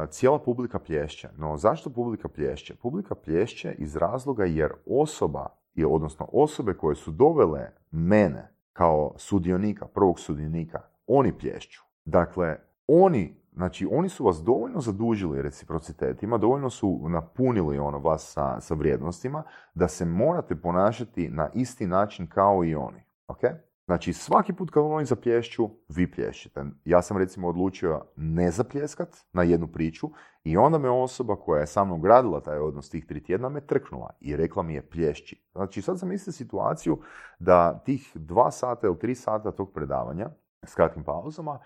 [0.09, 1.29] cijela publika plješće.
[1.37, 2.75] No zašto publika plješće?
[2.75, 5.47] Publika plješće iz razloga jer osoba,
[5.85, 11.81] odnosno osobe koje su dovele mene kao sudionika, prvog sudionika, oni plješću.
[12.05, 12.57] Dakle,
[12.87, 18.73] oni, znači oni su vas dovoljno zadužili reciprocitetima, dovoljno su napunili ono vas sa, sa
[18.73, 23.03] vrijednostima, da se morate ponašati na isti način kao i oni.
[23.27, 23.53] Okay?
[23.85, 26.65] Znači, svaki put kad oni zaplješću, vi plješćete.
[26.85, 30.07] Ja sam recimo odlučio ne zapljeskat na jednu priču
[30.43, 33.67] i onda me osoba koja je sa mnom gradila taj odnos tih tri tjedna me
[33.67, 35.45] trknula i rekla mi je plješći.
[35.51, 37.01] Znači, sad sam mislio situaciju
[37.39, 40.29] da tih dva sata ili tri sata tog predavanja
[40.65, 41.59] s kratkim pauzama,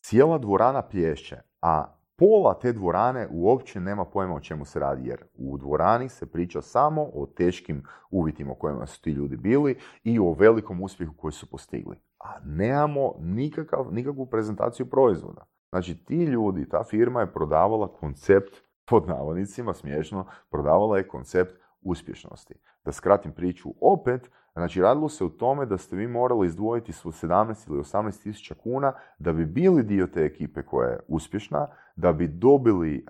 [0.00, 5.24] cijela dvorana plješće, a pola te dvorane uopće nema pojma o čemu se radi, jer
[5.34, 10.18] u dvorani se priča samo o teškim uvjetima u kojima su ti ljudi bili i
[10.18, 11.96] o velikom uspjehu koji su postigli.
[12.18, 15.46] A nemamo nikakav, nikakvu prezentaciju proizvoda.
[15.70, 18.54] Znači, ti ljudi, ta firma je prodavala koncept,
[18.86, 22.54] pod navodnicima, smiješno, prodavala je koncept uspješnosti.
[22.84, 27.12] Da skratim priču opet, Znači, radilo se o tome da ste vi morali izdvojiti svoj
[27.12, 32.12] 17 ili 18 tisuća kuna da bi bili dio te ekipe koja je uspješna, da
[32.12, 33.06] bi dobili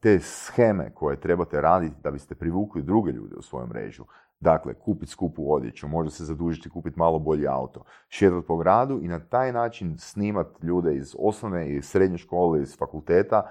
[0.00, 4.04] te scheme koje trebate raditi da biste privukli druge ljude u svoju mrežu.
[4.40, 9.08] Dakle, kupiti skupu odjeću, možda se zadužiti, kupiti malo bolji auto, šetati po gradu i
[9.08, 13.50] na taj način snimati ljude iz osnovne i srednje škole, iz fakulteta,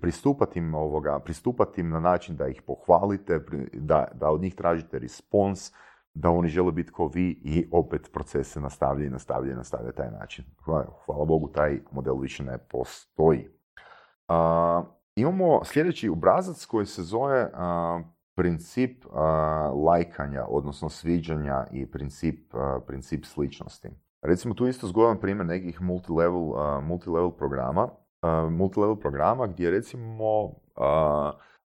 [0.00, 3.40] pristupati im, ovoga, pristupati im na način da ih pohvalite,
[3.72, 5.72] da, da od njih tražite respons,
[6.14, 9.92] da oni žele biti kao vi i opet proces se nastavlja i nastavlja i nastavlja
[9.92, 10.44] taj način.
[11.06, 13.48] Hvala, Bogu, taj model više ne postoji.
[15.16, 17.50] imamo sljedeći obrazac koji se zove
[18.34, 19.04] princip
[19.86, 22.54] lajkanja, odnosno sviđanja i princip,
[22.86, 23.88] princip sličnosti.
[24.22, 27.88] Recimo tu isto zgodan primjer nekih multilevel, multilevel programa,
[28.50, 30.50] multilevel programa gdje recimo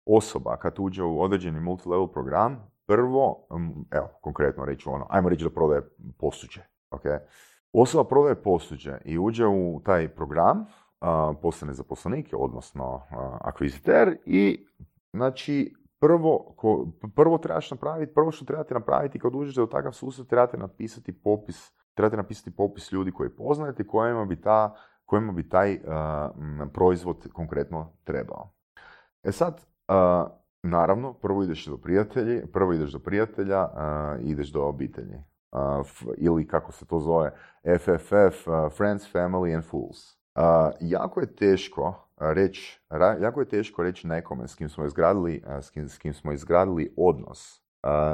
[0.05, 3.47] osoba kad uđe u određeni multilevel program prvo,
[3.91, 5.81] evo, konkretno reći ono, ajmo reći da prodaje
[6.17, 6.61] posuđe.
[6.91, 7.19] Okay?
[7.73, 10.65] Osoba prodaje posuđe i uđe u taj program,
[11.41, 13.01] postane zaposlenik, odnosno
[13.41, 14.67] akviziter i
[15.13, 20.25] znači prvo, ko, prvo trebaš napraviti, prvo što trebate napraviti kad uđete u takav sustav,
[20.25, 25.79] trebate napisati popis, trebate napisati popis ljudi koji poznajete, kojima bi, ta, kojima bi taj
[26.73, 28.53] proizvod konkretno trebao.
[29.23, 29.65] E sad,
[30.65, 33.69] Naravno, prvo ideš do prijatelji, prvo ideš do prijatelja
[34.21, 35.17] i ideš do obitelji.
[36.17, 37.31] ili kako se to zove,
[37.79, 38.43] FFF,
[38.77, 40.17] Friends, Family and Fools.
[40.79, 42.81] jako je teško reći,
[43.21, 46.93] jako je teško reći nekome s kim smo izgradili, s kim, s kim smo izgradili
[46.97, 47.61] odnos.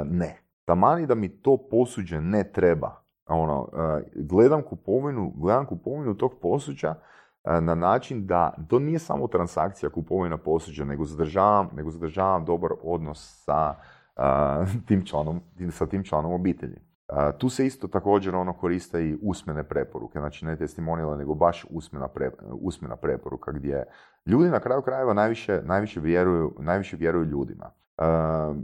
[0.04, 0.38] ne.
[0.64, 3.02] Tamani da mi to posuđe ne treba.
[3.26, 3.68] Ono,
[4.14, 10.36] gledam kupovinu, gledam kupovinu tog posuđa E, na način da to nije samo transakcija kupovina
[10.36, 13.74] posuđa, nego zadržavam, nego zadržavam dobar odnos sa
[14.16, 16.76] uh, tim članom, sa tim članom obitelji.
[16.76, 21.66] Uh, tu se isto također ono koriste i usmene preporuke, znači ne testimonijale, nego baš
[21.70, 23.84] usmena, pre, usmena preporuka gdje
[24.26, 27.70] ljudi na kraju krajeva najviše, najviše, vjeruju, najviše vjeruju ljudima.
[27.98, 28.56] Uh,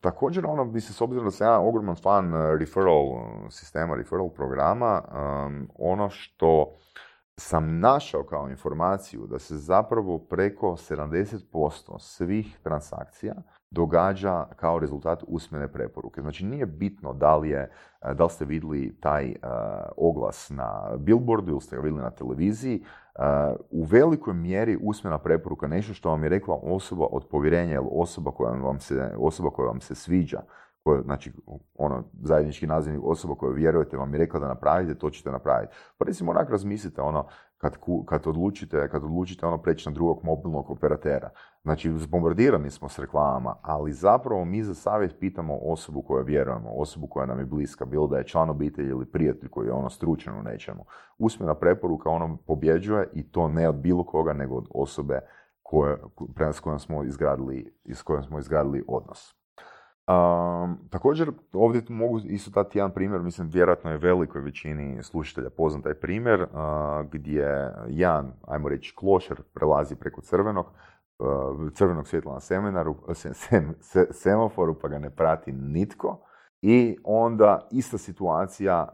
[0.00, 3.04] također ono, bi se s obzirom da sam ja ogroman fan referral
[3.50, 5.02] sistema, referral programa,
[5.46, 6.76] um, ono što
[7.42, 13.34] sam našao kao informaciju da se zapravo preko 70% svih transakcija
[13.70, 16.20] događa kao rezultat usmene preporuke.
[16.20, 17.70] Znači nije bitno da li, je,
[18.14, 19.34] da li ste vidjeli taj uh,
[19.96, 22.82] oglas na billboardu ili ste ga vidjeli na televiziji.
[23.18, 23.22] Uh,
[23.70, 28.30] u velikoj mjeri usmena preporuka nešto što vam je rekla osoba od povjerenja ili osoba
[28.30, 30.40] koja vam se, osoba koja vam se sviđa
[30.84, 31.32] koje, znači,
[31.74, 35.74] ono, zajednički nazivnik osoba koju vjerujete vam je rekla da napravite, to ćete napraviti.
[35.98, 37.26] Pa recimo onak razmislite, ono,
[37.58, 41.30] kad, kad odlučite, kad odlučite ono preći na drugog mobilnog operatera.
[41.62, 47.06] Znači, zbombardirani smo s reklamama, ali zapravo mi za savjet pitamo osobu koju vjerujemo, osobu
[47.06, 50.38] koja nam je bliska, bilo da je član obitelji ili prijatelj koji je ono stručan
[50.38, 50.84] u nečemu.
[51.18, 55.20] Usmena preporuka ono pobjeđuje i to ne od bilo koga, nego od osobe
[55.62, 55.96] koje,
[56.52, 59.41] s kojom smo izgradili, s kojom smo izgradili odnos.
[60.08, 65.84] Um, također, ovdje mogu isto dati jedan primjer, mislim, vjerojatno je velikoj većini slušatelja poznat
[65.84, 66.48] taj primjer, uh,
[67.10, 70.66] gdje jedan, ajmo reći, klošer prelazi preko crvenog,
[71.74, 72.96] crvenog svjetla na seminaru,
[74.10, 76.26] semaforu pa ga ne prati nitko.
[76.62, 78.88] I onda ista situacija,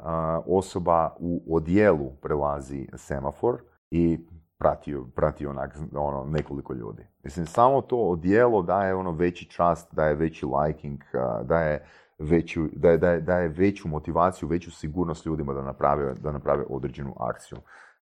[0.46, 4.26] osoba u odjelu prelazi semafor i
[4.58, 7.06] prati, prati onak, ono, nekoliko ljudi.
[7.24, 11.00] Mislim, samo to odjelo daje ono veći trust, daje veći liking,
[11.44, 11.86] daje,
[12.18, 17.58] veću, daje, daje, daje veću motivaciju, veću sigurnost ljudima da naprave, da naprave određenu akciju.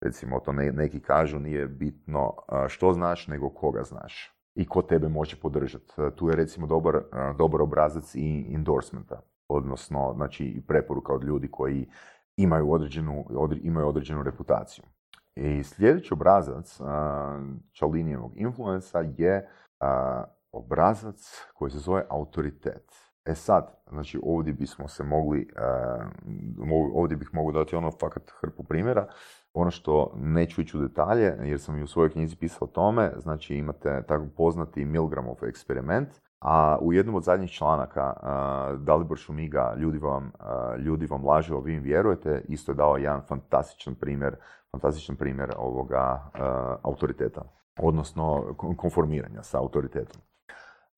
[0.00, 2.34] Recimo, to neki kažu nije bitno
[2.68, 5.94] što znaš, nego koga znaš i ko tebe može podržati.
[6.16, 7.00] Tu je recimo dobar,
[7.38, 11.88] dobar obrazac i endorsementa, odnosno znači, preporuka od ljudi koji
[12.36, 13.24] imaju određenu,
[13.62, 14.84] imaju određenu reputaciju.
[15.40, 16.80] I sljedeći obrazac
[17.72, 19.48] Čalinijevog influensa je
[20.52, 22.92] obrazac koji se zove autoritet.
[23.24, 25.48] E sad, znači ovdje bismo se mogli,
[26.94, 29.06] ovdje bih mogao dati ono fakat hrpu primjera,
[29.52, 33.12] ono što neću ići u detalje, jer sam i u svojoj knjizi pisao o tome,
[33.16, 36.08] znači imate tako poznati Milgramov eksperiment,
[36.38, 38.14] a u jednom od zadnjih članaka
[38.78, 40.32] Dalibor Šumiga, ljudi vam,
[40.78, 44.36] ljudi vam lažu, a vi im vjerujete, isto je dao jedan fantastičan primjer,
[44.70, 46.30] fantastičan primjer ovoga
[46.82, 47.42] autoriteta,
[47.78, 50.20] odnosno konformiranja sa autoritetom.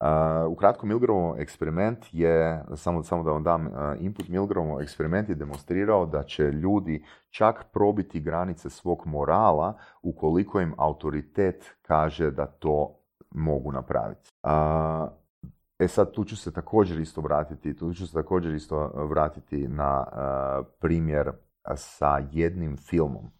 [0.00, 5.34] Uh, ukratko, Milgramov eksperiment je, samo, samo da vam dam uh, input, Milgramov eksperiment je
[5.34, 12.96] demonstrirao da će ljudi čak probiti granice svog morala ukoliko im autoritet kaže da to
[13.30, 14.30] mogu napraviti.
[14.42, 15.19] Uh,
[15.80, 20.06] e sad, tu ću se također isto vratiti, tu ću se također isto vratiti na
[20.80, 21.30] primjer
[21.76, 23.30] sa jednim filmom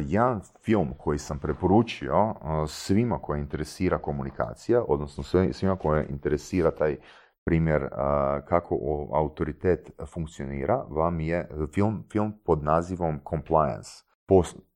[0.00, 2.34] jedan film koji sam preporučio
[2.68, 6.96] svima koje interesira komunikacija, odnosno svima koje interesira taj
[7.44, 7.88] primjer
[8.48, 8.78] kako
[9.12, 13.90] autoritet funkcionira, vam je film, film pod nazivom Compliance,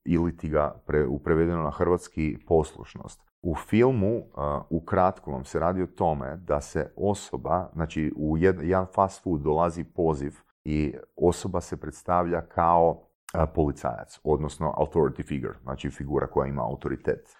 [0.05, 3.28] ili ti ga pre, prevedeno na hrvatski poslušnost.
[3.41, 4.23] U filmu,
[4.69, 9.83] ukratko vam se radi o tome da se osoba, znači u jedan fast food dolazi
[9.83, 10.33] poziv
[10.63, 13.09] i osoba se predstavlja kao
[13.55, 17.35] policajac, odnosno authority figure, znači figura koja ima autoritet.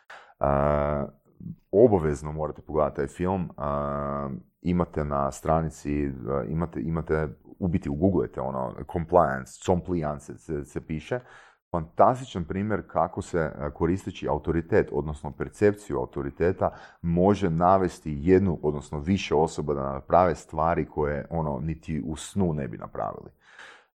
[1.72, 3.50] obavezno morate pogledati taj film,
[4.62, 6.12] imate na stranici,
[6.48, 7.28] imate, imate
[7.60, 7.90] u biti
[8.40, 11.20] ono, compliance, compliance se, se piše,
[11.72, 19.74] fantastičan primjer kako se koristeći autoritet, odnosno percepciju autoriteta, može navesti jednu, odnosno više osoba
[19.74, 23.30] da naprave stvari koje ono niti u snu ne bi napravili.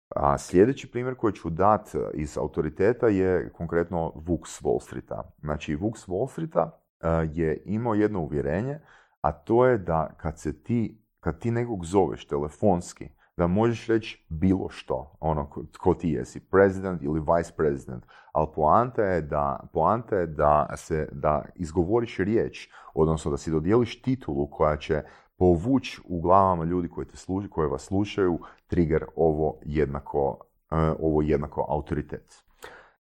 [0.09, 5.22] A sljedeći primjer koji ću dati e, iz autoriteta je konkretno Vuk s Wall Streeta.
[5.41, 6.70] Znači, Vuk Wall Streeta
[7.01, 8.79] e, je imao jedno uvjerenje,
[9.20, 14.26] a to je da kad se ti, kad ti nekog zoveš telefonski, da možeš reći
[14.28, 20.16] bilo što, ono ko ti jesi, president ili vice president, ali poanta je da, poanta
[20.16, 25.03] je da, se, da izgovoriš riječ, odnosno da si dodijeliš titulu koja će
[25.37, 30.28] povući u glavama ljudi koji, te služi, koji vas slušaju trigger ovo jednako,
[30.70, 32.45] uh, ovo jednako autoritet.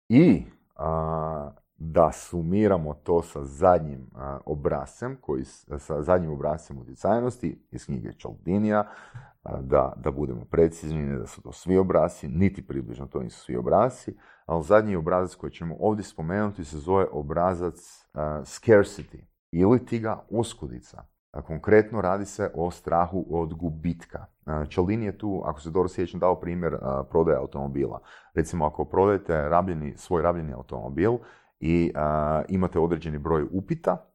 [0.09, 0.43] I
[1.77, 4.09] da sumiramo to sa zadnjim
[4.45, 5.43] uh, koji,
[5.79, 8.89] sa zadnjim obrazcem utjecajnosti iz knjige Čaldinija,
[9.61, 13.57] da, da budemo precizni, ne da su to svi obrasci, niti približno to nisu svi
[13.57, 17.75] obrasci, ali zadnji obrazac koji ćemo ovdje spomenuti se zove obrazac
[18.43, 21.03] scarcity ili ti ga oskudica.
[21.47, 24.25] Konkretno radi se o strahu od gubitka.
[24.69, 26.77] Čalini je tu, ako se dobro sjećam, dao primjer
[27.09, 27.99] prodaje automobila.
[28.33, 31.13] Recimo, ako prodajete rabljeni, svoj rabljeni automobil
[31.59, 31.93] i
[32.47, 34.05] imate određeni broj upita,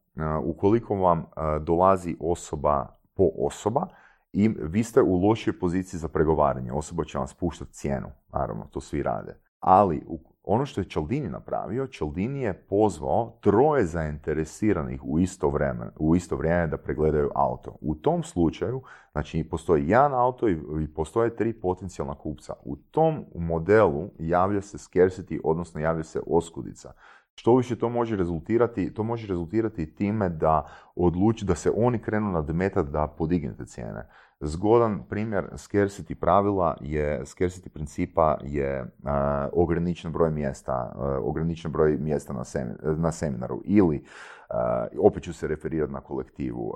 [0.44, 1.24] ukoliko vam
[1.60, 3.86] dolazi osoba po osoba,
[4.32, 6.72] i vi ste u lošoj poziciji za pregovaranje.
[6.72, 9.40] Osoba će vam spuštati cijenu, naravno, to svi rade.
[9.60, 10.02] Ali
[10.42, 16.36] ono što je Čaldini napravio, Čaldini je pozvao troje zainteresiranih u isto vrijeme, u isto
[16.36, 17.76] vrijeme da pregledaju auto.
[17.80, 20.58] U tom slučaju, znači postoji jedan auto i
[20.94, 22.54] postoje tri potencijalna kupca.
[22.64, 26.92] U tom modelu javlja se scarcity, odnosno javlja se oskudica.
[27.38, 30.66] Što više to može rezultirati, to može rezultirati time da
[30.96, 34.08] odluči da se oni krenu nadmetati da podignete cijene.
[34.40, 39.10] Zgodan primjer scarcity pravila je, scarcity principa je uh,
[39.52, 42.42] ograničen broj mjesta, uh, ograničen broj mjesta na,
[42.96, 44.56] na seminaru ili uh,
[45.06, 46.74] opet ću se referirati na kolektivu.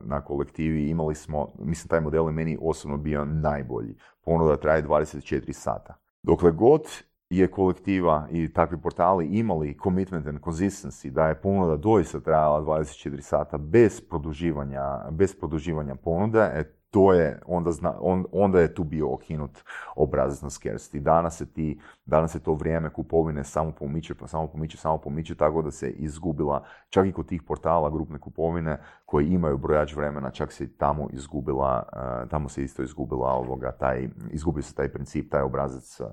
[0.00, 3.94] na kolektivi imali smo, mislim taj model je meni osobno bio najbolji.
[4.24, 5.94] Ponuda traje 24 sata.
[6.22, 6.82] Dokle god
[7.30, 13.20] je kolektiva i takvi portali imali commitment and consistency da je ponuda doista trajala 24
[13.20, 16.64] sata bez produživanja, bez produživanja ponude, e,
[16.94, 17.94] to je, onda, zna,
[18.32, 19.50] onda je tu bio okinut
[19.96, 21.00] obrazac na scarcity.
[21.00, 25.34] Danas se ti, danas je to vrijeme kupovine samo pomiče, pa samo pomiče, samo pomiče,
[25.34, 30.30] tako da se izgubila, čak i kod tih portala grupne kupovine koji imaju brojač vremena,
[30.30, 35.30] čak se tamo izgubila, uh, tamo se isto izgubila ovoga, taj, izgubio se taj princip,
[35.30, 36.06] taj obrazac uh,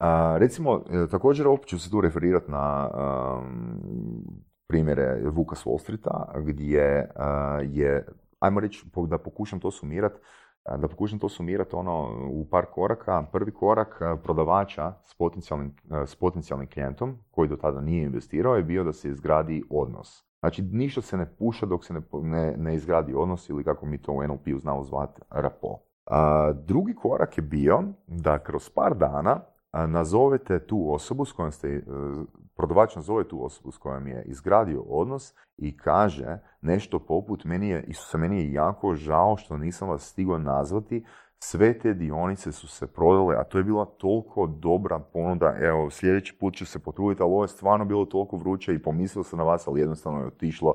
[0.00, 2.90] scarcity recimo, e, također opet ću se tu referirati na
[4.68, 7.10] primjere Vuka s Wall Streeta, gdje
[7.62, 8.06] je,
[8.40, 10.20] ajmo reći, da pokušam to sumirati,
[10.78, 13.26] da pokušam to sumirati ono u par koraka.
[13.32, 15.74] Prvi korak prodavača s potencijalnim,
[16.06, 20.24] s potencijalnim klijentom, koji do tada nije investirao, je bio da se izgradi odnos.
[20.40, 23.98] Znači, ništa se ne puša dok se ne, ne, ne izgradi odnos ili kako mi
[23.98, 25.78] to u NLP-u znamo zvati rapo.
[26.06, 29.40] A, drugi korak je bio da kroz par dana
[29.72, 31.82] nazovete tu osobu s kojom ste, e,
[32.56, 37.84] prodavač nazove tu osobu s kojom je izgradio odnos i kaže nešto poput, meni je,
[37.88, 41.04] Isuse, meni je jako žao što nisam vas stigao nazvati,
[41.38, 46.36] sve te dionice su se prodale, a to je bila toliko dobra ponuda, evo, sljedeći
[46.40, 49.44] put ću se potruditi, ali ovo je stvarno bilo toliko vruće i pomislio sam na
[49.44, 50.74] vas, ali jednostavno je otišlo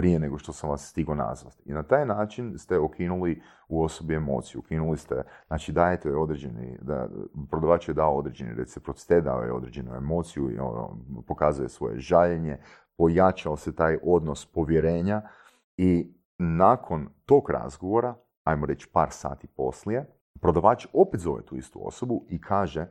[0.00, 1.62] prije nego što sam vas stigo nazvati.
[1.66, 7.08] I na taj način ste okinuli u osobi emociju, ukinuli ste, znači dajete određeni, da,
[7.50, 12.58] prodavač je dao određeni reciprocitet, dao je određenu emociju i ono, pokazuje svoje žaljenje,
[12.96, 15.22] pojačao se taj odnos povjerenja
[15.76, 20.06] i nakon tog razgovora, ajmo reći par sati poslije,
[20.40, 22.86] prodavač opet zove tu istu osobu i kaže,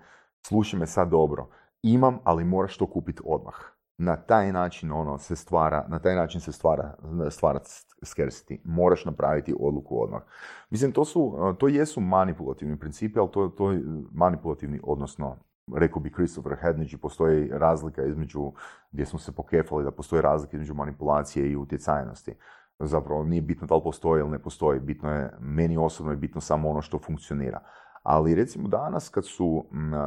[0.48, 1.50] slušaj me sad dobro,
[1.82, 6.42] imam, ali moraš to kupiti odmah na taj način ono se stvara, na taj način
[6.42, 6.94] se stvara,
[7.30, 7.60] stvara
[8.02, 8.58] scarcity.
[8.64, 10.22] Moraš napraviti odluku odmah.
[10.70, 13.82] Mislim, to su, to jesu manipulativni principi, ali to, to je
[14.12, 15.36] manipulativni, odnosno,
[15.76, 18.52] rekao bi Christopher Hednage, postoji razlika između,
[18.92, 22.36] gdje smo se pokefali da postoji razlika između manipulacije i utjecajnosti.
[22.80, 26.42] Zapravo nije bitno da li postoji ili ne postoji, bitno je, meni osobno je bitno
[26.42, 27.60] samo ono što funkcionira.
[28.04, 29.66] Ali recimo danas kad su,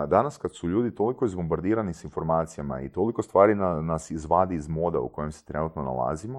[0.08, 4.68] danas kad su ljudi toliko izbombardirani s informacijama i toliko stvari na, nas izvadi iz
[4.68, 6.38] moda u kojem se trenutno nalazimo,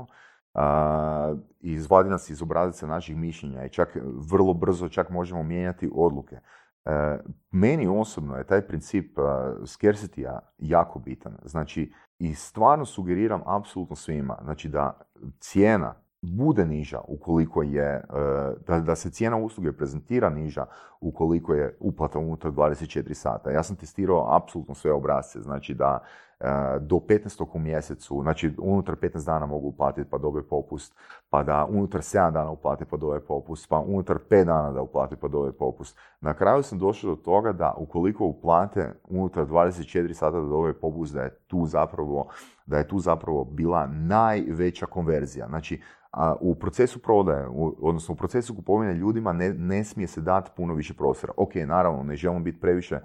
[0.53, 3.97] uh, izvadi nas iz obrazaca naših mišljenja i čak
[4.31, 6.35] vrlo brzo čak možemo mijenjati odluke.
[6.85, 6.91] Uh,
[7.51, 9.25] meni osobno je taj princip uh,
[9.61, 11.37] scarcity jako bitan.
[11.45, 14.99] Znači, i stvarno sugeriram apsolutno svima, znači da
[15.39, 18.03] cijena bude niža ukoliko je, e,
[18.67, 20.65] da, da se cijena usluge prezentira niža
[21.01, 23.51] ukoliko je uplata unutar 24 sata.
[23.51, 25.99] Ja sam testirao apsolutno sve obrazce, znači da
[26.39, 26.45] e,
[26.79, 27.45] do 15.
[27.53, 30.95] u mjesecu, znači unutar 15 dana mogu uplatiti pa dobe popust,
[31.29, 35.15] pa da unutar 7 dana uplate pa dobe popust, pa unutar 5 dana da uplate
[35.15, 35.97] pa dobe popust.
[36.21, 41.13] Na kraju sam došao do toga da ukoliko uplate unutar 24 sata da dobe popust,
[41.13, 42.27] da je tu zapravo,
[42.65, 45.47] da je tu zapravo bila najveća konverzija.
[45.47, 45.81] Znači,
[46.39, 47.47] u procesu prodaje,
[47.81, 51.33] odnosno u procesu kupovine ljudima ne, ne smije se dati puno više prostora.
[51.37, 52.99] Ok, naravno, ne želimo biti previše,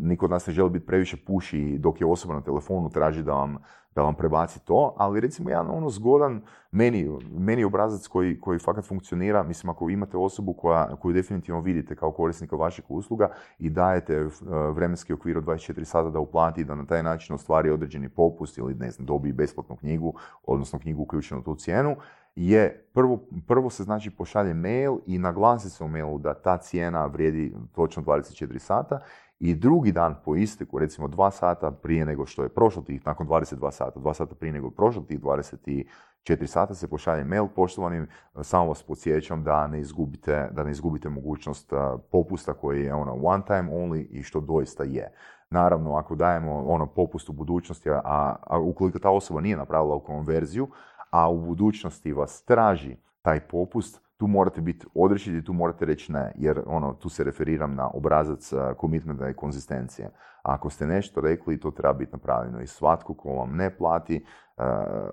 [0.00, 3.32] niko od nas ne želi biti previše puši dok je osoba na telefonu traži da
[3.32, 3.58] vam,
[3.94, 8.84] da vam prebaci to, ali recimo jedan ono zgodan meni, meni obrazac koji, koji fakat
[8.84, 13.28] funkcionira, mislim ako imate osobu koja, koju definitivno vidite kao korisnika vašeg usluga
[13.58, 14.28] i dajete e,
[14.74, 18.74] vremenski okvir od 24 sata da uplati da na taj način ostvari određeni popust ili
[18.74, 20.14] ne znam, dobije besplatnu knjigu,
[20.46, 21.96] odnosno knjigu uključenu u tu cijenu,
[22.36, 27.06] je prvo, prvo se znači pošalje mail i naglasi se u mailu da ta cijena
[27.06, 29.00] vrijedi točno 24 sata
[29.42, 33.26] i drugi dan po isteku, recimo dva sata prije nego što je prošlo tih, nakon
[33.28, 38.06] 22 sata, dva sata prije nego je prošlo tih 24 sata se pošalje mail, poštovani,
[38.42, 41.72] samo vas podsjećam da ne izgubite, da ne izgubite mogućnost
[42.10, 45.12] popusta koji je ono one time only i što doista je.
[45.50, 50.68] Naravno, ako dajemo ono popust u budućnosti, a, a ukoliko ta osoba nije napravila konverziju,
[51.10, 56.32] a u budućnosti vas traži taj popust, tu morate biti odrešiti, tu morate reći ne,
[56.36, 60.10] jer ono, tu se referiram na obrazac komitmenta i konzistencije.
[60.42, 64.24] Ako ste nešto rekli, to treba biti napravljeno i svatko ko vam ne plati
[64.56, 64.64] uh,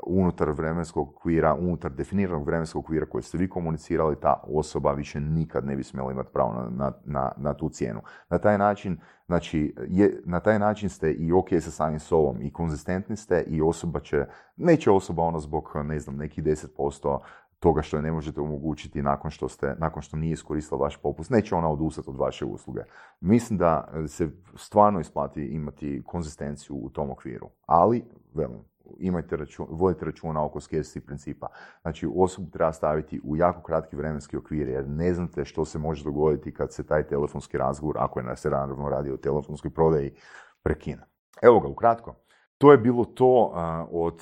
[0.06, 5.66] unutar vremenskog okvira, unutar definiranog vremenskog okvira koje ste vi komunicirali, ta osoba više nikad
[5.66, 8.02] ne bi smjela imati pravo na, na, na, tu cijenu.
[8.30, 12.54] Na taj način, znači, je, na taj način ste i ok sa samim sobom i
[12.54, 14.26] konzistentni ste i osoba će,
[14.58, 17.20] neće osoba ono zbog, ne znam, nekih 10%
[17.60, 21.30] toga što je ne možete omogućiti nakon što, ste, nakon što nije iskoristila vaš popust,
[21.30, 22.82] neće ona odustati od vaše usluge.
[23.22, 28.60] Mislim da se stvarno isplati imati konzistenciju u tom okviru, ali, velim,
[28.98, 31.48] imajte račun, vodite računa oko scarcity principa.
[31.82, 36.04] Znači, osobu treba staviti u jako kratki vremenski okvir, jer ne znate što se može
[36.04, 40.12] dogoditi kad se taj telefonski razgovor, ako je se naravno radi o telefonskoj prodaji,
[40.64, 41.04] prekine.
[41.42, 42.16] Evo ga, ukratko.
[42.62, 43.54] To je bilo to
[43.92, 44.22] od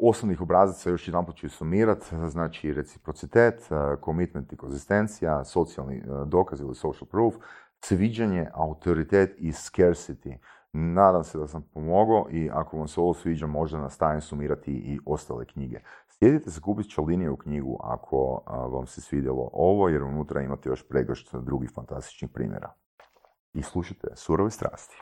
[0.00, 3.68] osnovnih obrazaca, još jedan ću sumirati, znači reciprocitet,
[4.04, 7.34] commitment i konzistencija, socijalni dokaz ili social proof,
[7.80, 10.36] sviđanje, autoritet i scarcity.
[10.72, 14.98] Nadam se da sam pomogao i ako vam se ovo sviđa možda nastavim sumirati i
[15.06, 15.80] ostale knjige.
[16.08, 16.88] Sjedite se kupiti
[17.30, 22.72] u knjigu ako vam se svidjelo ovo jer unutra imate još pregršt drugih fantastičnih primjera.
[23.54, 24.96] I slušajte Surove strasti.